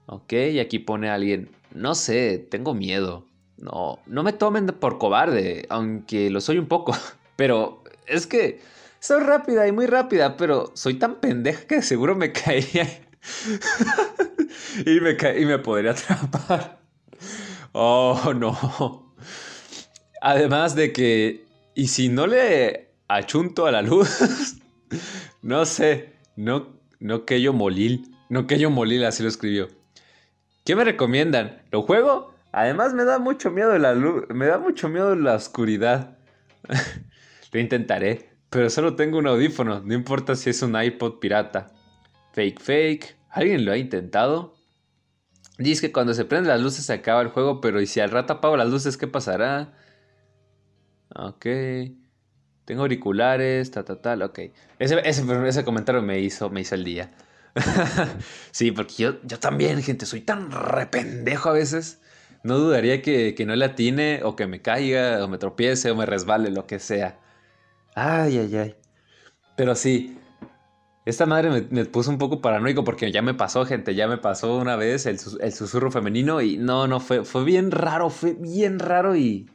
[0.06, 3.26] Ok, y aquí pone alguien, no sé, tengo miedo.
[3.62, 6.96] No, no me tomen por cobarde, aunque lo soy un poco.
[7.36, 8.60] Pero es que
[8.98, 12.86] soy rápida y muy rápida, pero soy tan pendeja que seguro me caería
[14.86, 16.78] y, me y me podría atrapar.
[17.72, 19.14] Oh, no.
[20.20, 21.44] Además de que,
[21.74, 24.56] ¿y si no le achunto a la luz?
[25.42, 26.68] no sé, no,
[27.00, 29.68] no que yo molil, no que yo molil, así lo escribió.
[30.64, 31.62] ¿Qué me recomiendan?
[31.72, 32.32] ¿Lo juego?
[32.52, 36.18] Además me da mucho miedo la luz, me da mucho miedo la oscuridad.
[37.52, 41.72] Lo intentaré, pero solo tengo un audífono, no importa si es un iPod pirata.
[42.32, 44.54] Fake fake, ¿alguien lo ha intentado?
[45.58, 48.10] Dice que cuando se prenden las luces se acaba el juego, pero ¿y si al
[48.10, 49.74] rato apago las luces qué pasará?
[51.14, 51.46] Ok.
[52.64, 54.38] Tengo auriculares, ta ta tal, ok.
[54.78, 57.10] Ese, ese, ese comentario me hizo, me hizo el día.
[58.50, 62.00] sí, porque yo, yo también, gente, soy tan rependejo a veces.
[62.44, 65.96] No dudaría que, que no le atine o que me caiga o me tropiece o
[65.96, 67.18] me resbale, lo que sea.
[67.94, 68.74] Ay, ay, ay.
[69.56, 70.18] Pero sí,
[71.04, 74.56] esta madre me, puso un poco paranoico porque ya me pasó, gente, ya me pasó
[74.56, 78.78] una vez el, el, susurro femenino y no, no, fue, fue bien raro, fue bien
[78.78, 79.50] raro y...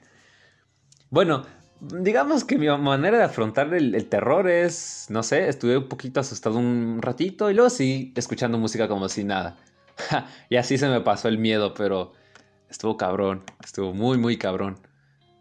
[1.10, 1.46] Bueno,
[1.80, 6.58] digamos que mi manera de afrontar el, terror es, no sé, estuve un poquito asustado
[6.58, 9.58] un ratito y luego sí, escuchando música como si nada.
[10.50, 12.14] y así se me pasó el miedo, pero
[12.70, 14.80] estuvo cabrón, estuvo muy, muy cabrón.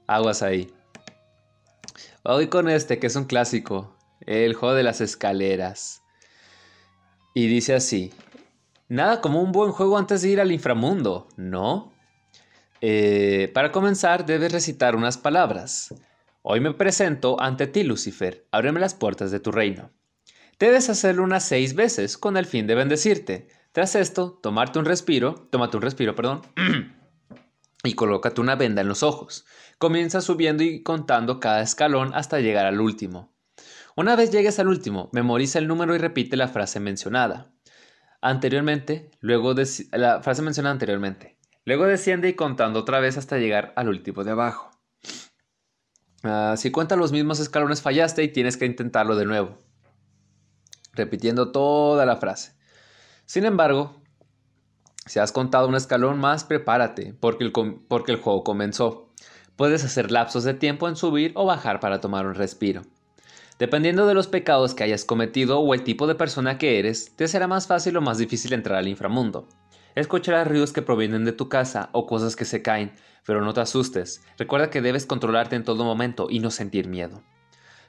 [0.06, 0.72] Aguas ahí.
[2.22, 6.02] Hoy con este, que es un clásico, el juego de las escaleras.
[7.34, 8.12] Y dice así,
[8.88, 11.92] nada como un buen juego antes de ir al inframundo, ¿no?
[12.80, 15.94] Eh, para comenzar, debes recitar unas palabras.
[16.42, 19.90] Hoy me presento ante ti, Lucifer, ábreme las puertas de tu reino.
[20.58, 23.48] Debes hacerlo unas seis veces con el fin de bendecirte.
[23.72, 26.40] Tras esto, tomarte un respiro, tómate un respiro, perdón,
[27.86, 29.46] y colócate una venda en los ojos.
[29.78, 33.34] Comienza subiendo y contando cada escalón hasta llegar al último.
[33.96, 37.52] Una vez llegues al último, memoriza el número y repite la frase mencionada.
[38.20, 39.54] Anteriormente, luego
[39.92, 41.38] la frase mencionada anteriormente.
[41.64, 44.70] Luego desciende y contando otra vez hasta llegar al último de abajo.
[46.22, 49.58] Ah, si cuentas los mismos escalones fallaste y tienes que intentarlo de nuevo.
[50.92, 52.52] Repitiendo toda la frase.
[53.26, 54.02] Sin embargo,
[55.06, 59.08] si has contado un escalón más, prepárate, porque el, juego comenzó.
[59.54, 62.82] Puedes hacer lapsos de tiempo en subir o bajar para tomar un respiro.
[63.58, 67.28] Dependiendo de los pecados que hayas cometido o el tipo de persona que eres, te
[67.28, 69.48] será más fácil o más difícil entrar al inframundo.
[69.94, 72.92] Escucharás ruidos que provienen de tu casa o cosas que se caen,
[73.24, 74.22] pero no te asustes.
[74.36, 77.22] Recuerda que debes controlarte en todo momento y no sentir miedo.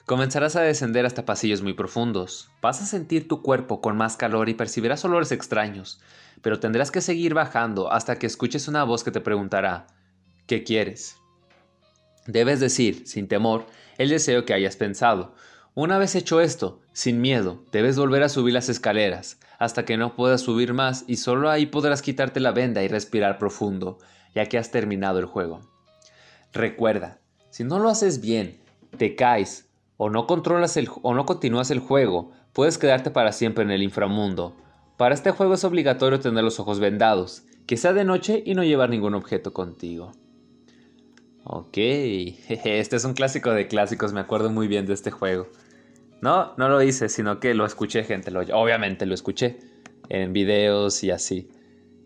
[0.08, 2.50] Comenzarás a descender hasta pasillos muy profundos.
[2.62, 6.00] Vas a sentir tu cuerpo con más calor y percibirás olores extraños,
[6.42, 9.88] pero tendrás que seguir bajando hasta que escuches una voz que te preguntará,
[10.46, 11.18] ¿qué quieres?
[12.26, 13.66] Debes decir, sin temor,
[13.98, 15.36] el deseo que hayas pensado.
[15.76, 20.16] Una vez hecho esto, sin miedo, debes volver a subir las escaleras, hasta que no
[20.16, 23.98] puedas subir más y solo ahí podrás quitarte la venda y respirar profundo,
[24.34, 25.70] ya que has terminado el juego.
[26.54, 28.58] Recuerda, si no lo haces bien,
[28.98, 29.67] te caes
[29.98, 33.84] o no controlas el, o no continúas el juego, puedes quedarte para siempre en el
[33.84, 34.56] inframundo.
[34.96, 38.64] Para este juego es obligatorio tener los ojos vendados, que sea de noche y no
[38.64, 40.12] llevar ningún objeto contigo.
[41.44, 45.48] Ok, este es un clásico de clásicos, me acuerdo muy bien de este juego.
[46.22, 49.60] No, no lo hice, sino que lo escuché gente, lo, obviamente lo escuché
[50.10, 51.50] en videos y así.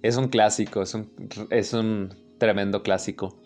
[0.02, 1.12] Es un clásico, es un,
[1.50, 3.38] es un tremendo clásico.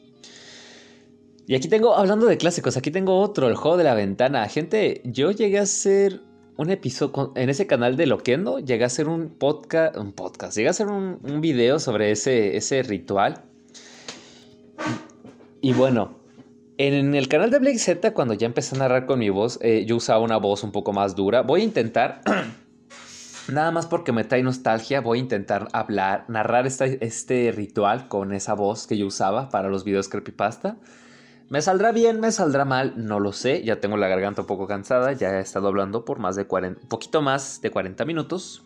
[1.47, 4.47] Y aquí tengo, hablando de clásicos, aquí tengo otro, el juego de la ventana.
[4.47, 6.21] Gente, yo llegué a hacer
[6.57, 10.69] un episodio en ese canal de Loquendo, llegué a hacer un podcast, un podcast, llegué
[10.69, 13.43] a hacer un, video sobre ese, ese ritual.
[15.61, 16.17] Y, bueno,
[16.77, 19.85] en el canal de Blake Z, cuando ya empecé a narrar con mi voz, eh,
[19.85, 21.43] yo usaba una voz un poco más dura.
[21.43, 22.21] Voy a intentar,
[23.49, 28.55] nada más porque me trae nostalgia, voy a intentar hablar, narrar este ritual con esa
[28.55, 30.77] voz que yo usaba para los videos creepypasta.
[31.47, 33.63] Me saldrá bien, me saldrá mal, no lo sé.
[33.63, 36.87] Ya tengo la garganta un poco cansada, ya he estado hablando por más de 40,
[36.87, 38.63] poquito más de 40 minutos.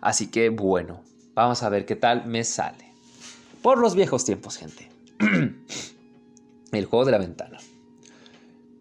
[0.00, 1.02] Así que bueno,
[1.34, 2.92] vamos a ver qué tal me sale.
[3.62, 4.90] Por los viejos tiempos, gente.
[6.72, 7.58] El juego de la ventana.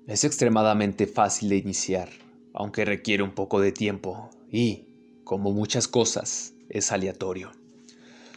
[0.05, 2.09] Es extremadamente fácil de iniciar,
[2.53, 4.87] aunque requiere un poco de tiempo y,
[5.23, 7.51] como muchas cosas, es aleatorio.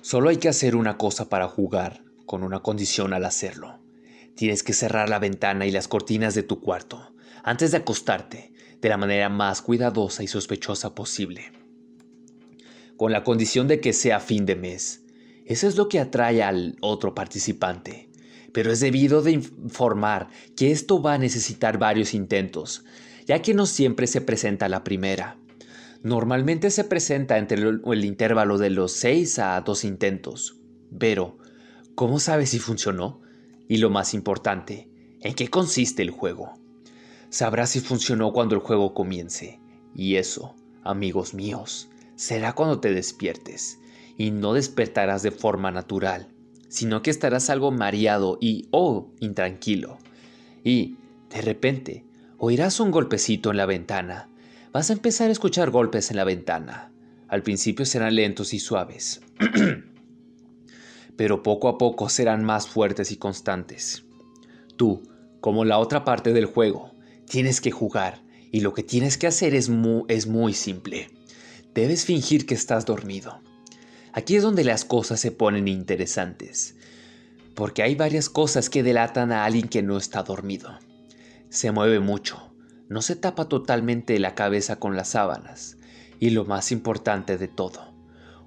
[0.00, 3.85] Solo hay que hacer una cosa para jugar, con una condición al hacerlo.
[4.36, 8.88] Tienes que cerrar la ventana y las cortinas de tu cuarto antes de acostarte de
[8.88, 11.52] la manera más cuidadosa y sospechosa posible.
[12.96, 15.04] Con la condición de que sea fin de mes.
[15.46, 18.10] Eso es lo que atrae al otro participante.
[18.52, 22.84] Pero es debido de informar que esto va a necesitar varios intentos,
[23.26, 25.38] ya que no siempre se presenta la primera.
[26.02, 30.58] Normalmente se presenta entre el, intervalo de los 6 a 2 intentos.
[30.98, 31.38] Pero,
[31.94, 33.20] ¿cómo sabes si funcionó?
[33.68, 34.88] Y lo más importante,
[35.20, 36.52] ¿en qué consiste el juego?
[37.30, 39.60] Sabrás si funcionó cuando el juego comience.
[39.94, 40.54] Y eso,
[40.84, 43.78] amigos míos, será cuando te despiertes.
[44.16, 46.28] Y no despertarás de forma natural,
[46.68, 49.98] sino que estarás algo mareado y, oh, intranquilo.
[50.64, 50.96] Y,
[51.30, 52.04] de repente,
[52.38, 54.28] oirás un golpecito en la ventana.
[54.72, 56.92] Vas a empezar a escuchar golpes en la ventana.
[57.28, 59.20] Al principio serán lentos y suaves.
[61.16, 64.04] pero poco a poco serán más fuertes y constantes.
[64.76, 65.02] Tú,
[65.40, 66.92] como la otra parte del juego,
[67.28, 71.10] tienes que jugar y lo que tienes que hacer es muy, es muy simple.
[71.74, 73.40] Debes fingir que estás dormido.
[74.12, 76.74] Aquí es donde las cosas se ponen interesantes,
[77.54, 80.78] porque hay varias cosas que delatan a alguien que no está dormido.
[81.50, 82.50] Se mueve mucho,
[82.88, 85.76] no se tapa totalmente la cabeza con las sábanas,
[86.18, 87.92] y lo más importante de todo,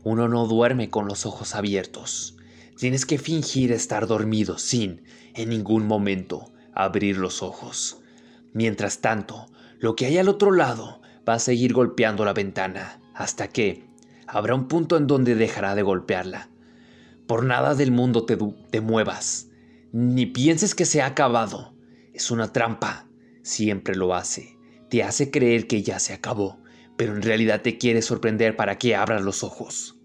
[0.04, 2.39] uno no duerme con los ojos abiertos.
[2.80, 5.02] Tienes que fingir estar dormido sin,
[5.34, 8.00] en ningún momento, abrir los ojos.
[8.54, 9.48] Mientras tanto,
[9.80, 13.84] lo que hay al otro lado va a seguir golpeando la ventana, hasta que
[14.28, 16.52] habrá un punto en donde dejará de golpearla.
[17.28, 19.50] Por nada del mundo te, muevas,
[19.92, 21.76] ni pienses que se ha acabado.
[22.14, 23.10] Es una trampa.
[23.44, 24.58] Siempre lo hace.
[24.90, 26.62] Te hace creer que ya se acabó,
[26.96, 29.99] pero en realidad te quiere sorprender para que abras los ojos.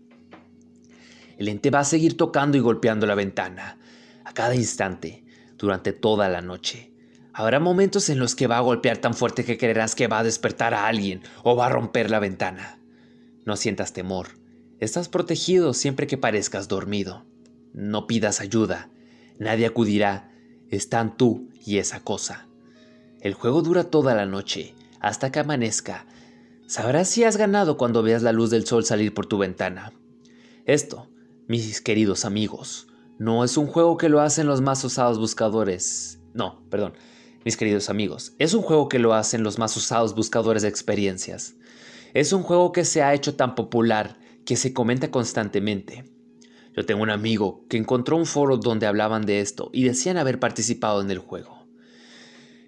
[1.39, 3.79] El ente va a seguir tocando y golpeando la ventana,
[4.25, 5.25] a cada instante,
[5.59, 6.93] durante toda la noche.
[7.33, 10.25] Habrá momentos en los que va a golpear tan fuerte que creerás que va a
[10.25, 12.79] despertar a alguien o va a romper la ventana.
[13.45, 14.29] No sientas temor.
[14.79, 17.25] Estás protegido siempre que parezcas dormido.
[17.73, 18.89] No pidas ayuda.
[19.39, 20.31] Nadie acudirá.
[20.71, 22.47] Están tú y esa cosa.
[23.21, 26.07] El juego dura toda la noche, hasta que amanezca.
[26.67, 29.93] Sabrás si has ganado cuando veas la luz del sol salir por tu ventana.
[30.67, 31.09] Esto
[31.47, 32.89] mis queridos amigos,
[33.19, 36.21] no es un juego que lo hacen los más usados buscadores.
[36.33, 36.95] No, perdón.
[37.45, 41.57] Mis queridos amigos, es un juego que lo hacen los más usados buscadores de experiencias.
[42.15, 46.05] Es un juego que se ha hecho tan popular que se comenta constantemente.
[46.75, 50.41] Yo tengo un amigo que encontró un foro donde hablaban de esto y decían haber
[50.41, 51.67] participado en el juego.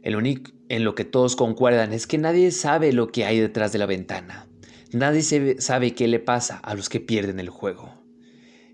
[0.03, 3.72] El único en lo que todos concuerdan es que nadie sabe lo que hay detrás
[3.72, 4.47] de la ventana.
[4.93, 5.22] Nadie
[5.59, 7.95] sabe qué le pasa a los que pierden el juego.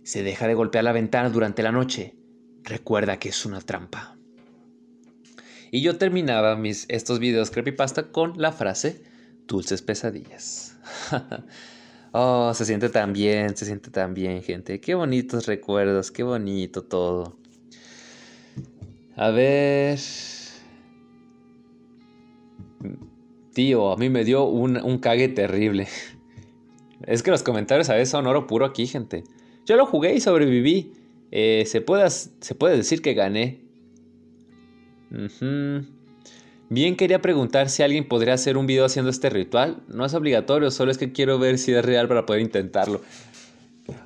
[0.03, 2.15] Se deja de golpear la ventana durante la noche,
[2.63, 4.17] recuerda que es una trampa.
[5.71, 9.03] Y yo terminaba mis, estos videos creepypasta con la frase
[9.47, 10.77] dulces pesadillas.
[12.13, 14.81] oh, se siente tan bien, se siente tan bien, gente.
[14.81, 17.39] Qué bonitos recuerdos, qué bonito todo.
[19.17, 19.99] A ver.
[23.55, 25.89] Tío, a mí me dio un, un cague terrible.
[27.05, 29.25] Es que los comentarios a veces son oro puro aquí, gente.
[29.67, 30.93] Yo lo jugué y sobreviví.
[31.31, 33.61] Eh, se, puede, se puede decir que gané.
[36.69, 39.83] Bien quería preguntar si alguien podría hacer un video haciendo este ritual.
[39.89, 43.03] No es obligatorio, solo es que quiero ver si es real para poder intentarlo.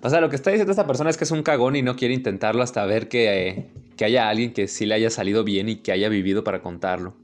[0.02, 1.96] O sea, lo que está diciendo esta persona es que es un cagón y no
[1.96, 5.76] quiere intentarlo hasta ver que, que haya alguien que sí le haya salido bien y
[5.76, 7.14] que haya vivido para contarlo.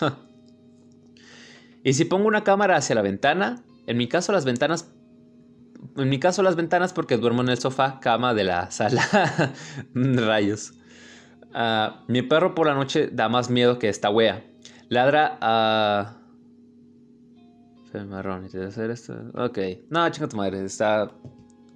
[1.84, 4.92] y si pongo una cámara hacia la ventana, en mi caso las ventanas
[5.96, 9.02] en mi caso las ventanas porque duermo en el sofá, cama de la sala.
[9.94, 10.74] Rayos.
[11.52, 14.44] Ah, mi perro por la noche da más miedo que esta wea.
[14.88, 16.16] Ladra a...
[17.94, 17.98] Uh...
[18.06, 19.14] marrón, hacer esto?
[19.34, 19.58] Ok.
[19.88, 20.64] No, chinga tu madre.
[20.64, 21.10] Está...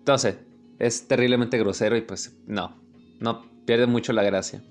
[0.06, 0.38] No sé.
[0.78, 2.80] Es terriblemente grosero y pues no.
[3.20, 4.62] No, pierde mucho la gracia.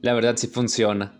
[0.00, 1.12] La verdad sí funciona.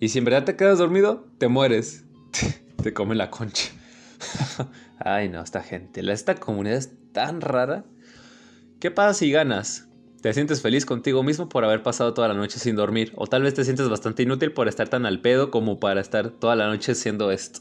[0.00, 2.04] Y si en verdad te quedas dormido, te mueres.
[2.82, 3.70] te come la concha.
[4.98, 7.84] Ay, no, esta gente, esta comunidad es tan rara.
[8.80, 9.88] ¿Qué pasa si ganas?
[10.20, 13.12] ¿Te sientes feliz contigo mismo por haber pasado toda la noche sin dormir?
[13.14, 16.30] O tal vez te sientes bastante inútil por estar tan al pedo como para estar
[16.30, 17.60] toda la noche haciendo esto.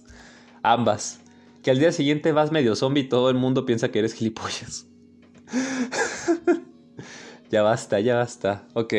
[0.63, 1.19] Ambas.
[1.61, 4.87] Que al día siguiente vas medio zombie y todo el mundo piensa que eres gilipollas.
[7.51, 8.67] ya basta, ya basta.
[8.73, 8.93] Ok.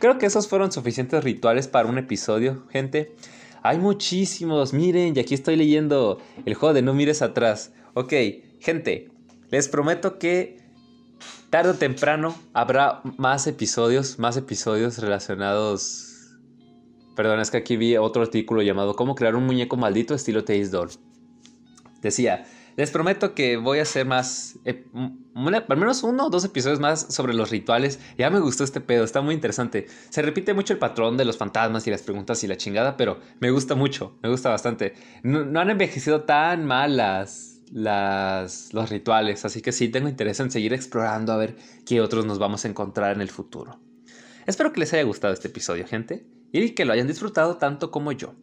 [0.00, 3.14] Creo que esos fueron suficientes rituales para un episodio, gente.
[3.62, 7.72] Hay muchísimos, miren, y aquí estoy leyendo el juego de No mires atrás.
[7.94, 8.12] Ok,
[8.60, 9.10] gente,
[9.50, 10.58] les prometo que
[11.50, 16.04] tarde o temprano habrá más episodios, más episodios relacionados...
[17.16, 20.68] Perdón, es que aquí vi otro artículo llamado ¿Cómo crear un muñeco maldito estilo Taste
[20.68, 20.90] Doll?
[22.00, 22.46] Decía,
[22.78, 24.84] les prometo que voy a hacer más, eh,
[25.34, 27.98] al menos uno o dos episodios más sobre los rituales.
[28.16, 29.88] Ya me gustó este pedo, está muy interesante.
[30.10, 33.18] Se repite mucho el patrón de los fantasmas y las preguntas y la chingada, pero
[33.40, 34.94] me gusta mucho, me gusta bastante.
[35.24, 40.52] No, han envejecido tan mal las, las, los rituales, así que sí tengo interés en
[40.52, 43.80] seguir explorando a ver qué otros nos vamos a encontrar en el futuro.
[44.46, 48.12] Espero que les haya gustado este episodio, gente, y que lo hayan disfrutado tanto como
[48.12, 48.36] yo.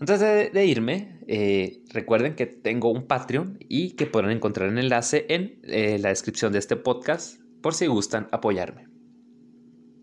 [0.00, 5.26] Antes de, irme, eh, recuerden que tengo un Patreon y que podrán encontrar el enlace
[5.28, 8.86] en eh, la descripción de este podcast por si gustan apoyarme.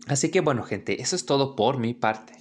[0.06, 2.34] Así que bueno gente, eso es todo por mi parte.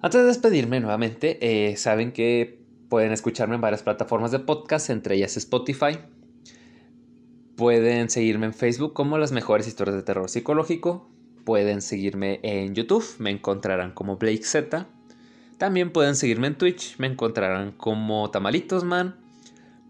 [0.00, 5.16] Antes de despedirme nuevamente, eh, saben que pueden escucharme en varias plataformas de podcast, entre
[5.16, 5.98] ellas Spotify.
[7.54, 11.10] Pueden seguirme en Facebook como las mejores historias de terror psicológico.
[11.44, 14.86] Pueden seguirme en YouTube, me encontrarán como Blake Z.
[15.58, 19.16] También pueden seguirme en Twitch, me encontrarán como Tamalitosman.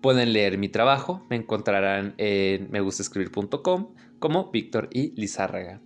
[0.00, 5.80] Pueden leer mi trabajo, me encontrarán en megustascribir.com como Víctor y Lizárraga.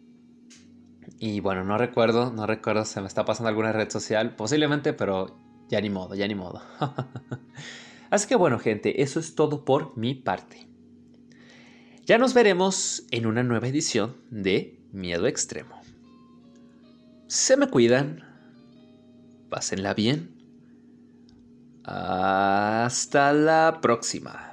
[1.18, 5.39] Y bueno, no recuerdo, no recuerdo, se me está pasando alguna red social, posiblemente, pero
[5.68, 6.61] ya ni modo, ya ni modo.
[8.11, 10.66] Así que bueno, gente, eso es todo por mi parte.
[12.05, 15.81] Ya nos veremos en una nueva edición de Miedo Extremo.
[17.28, 18.30] Se me cuidan
[19.51, 20.34] Pásenla bien.
[21.84, 24.49] Hasta la próxima.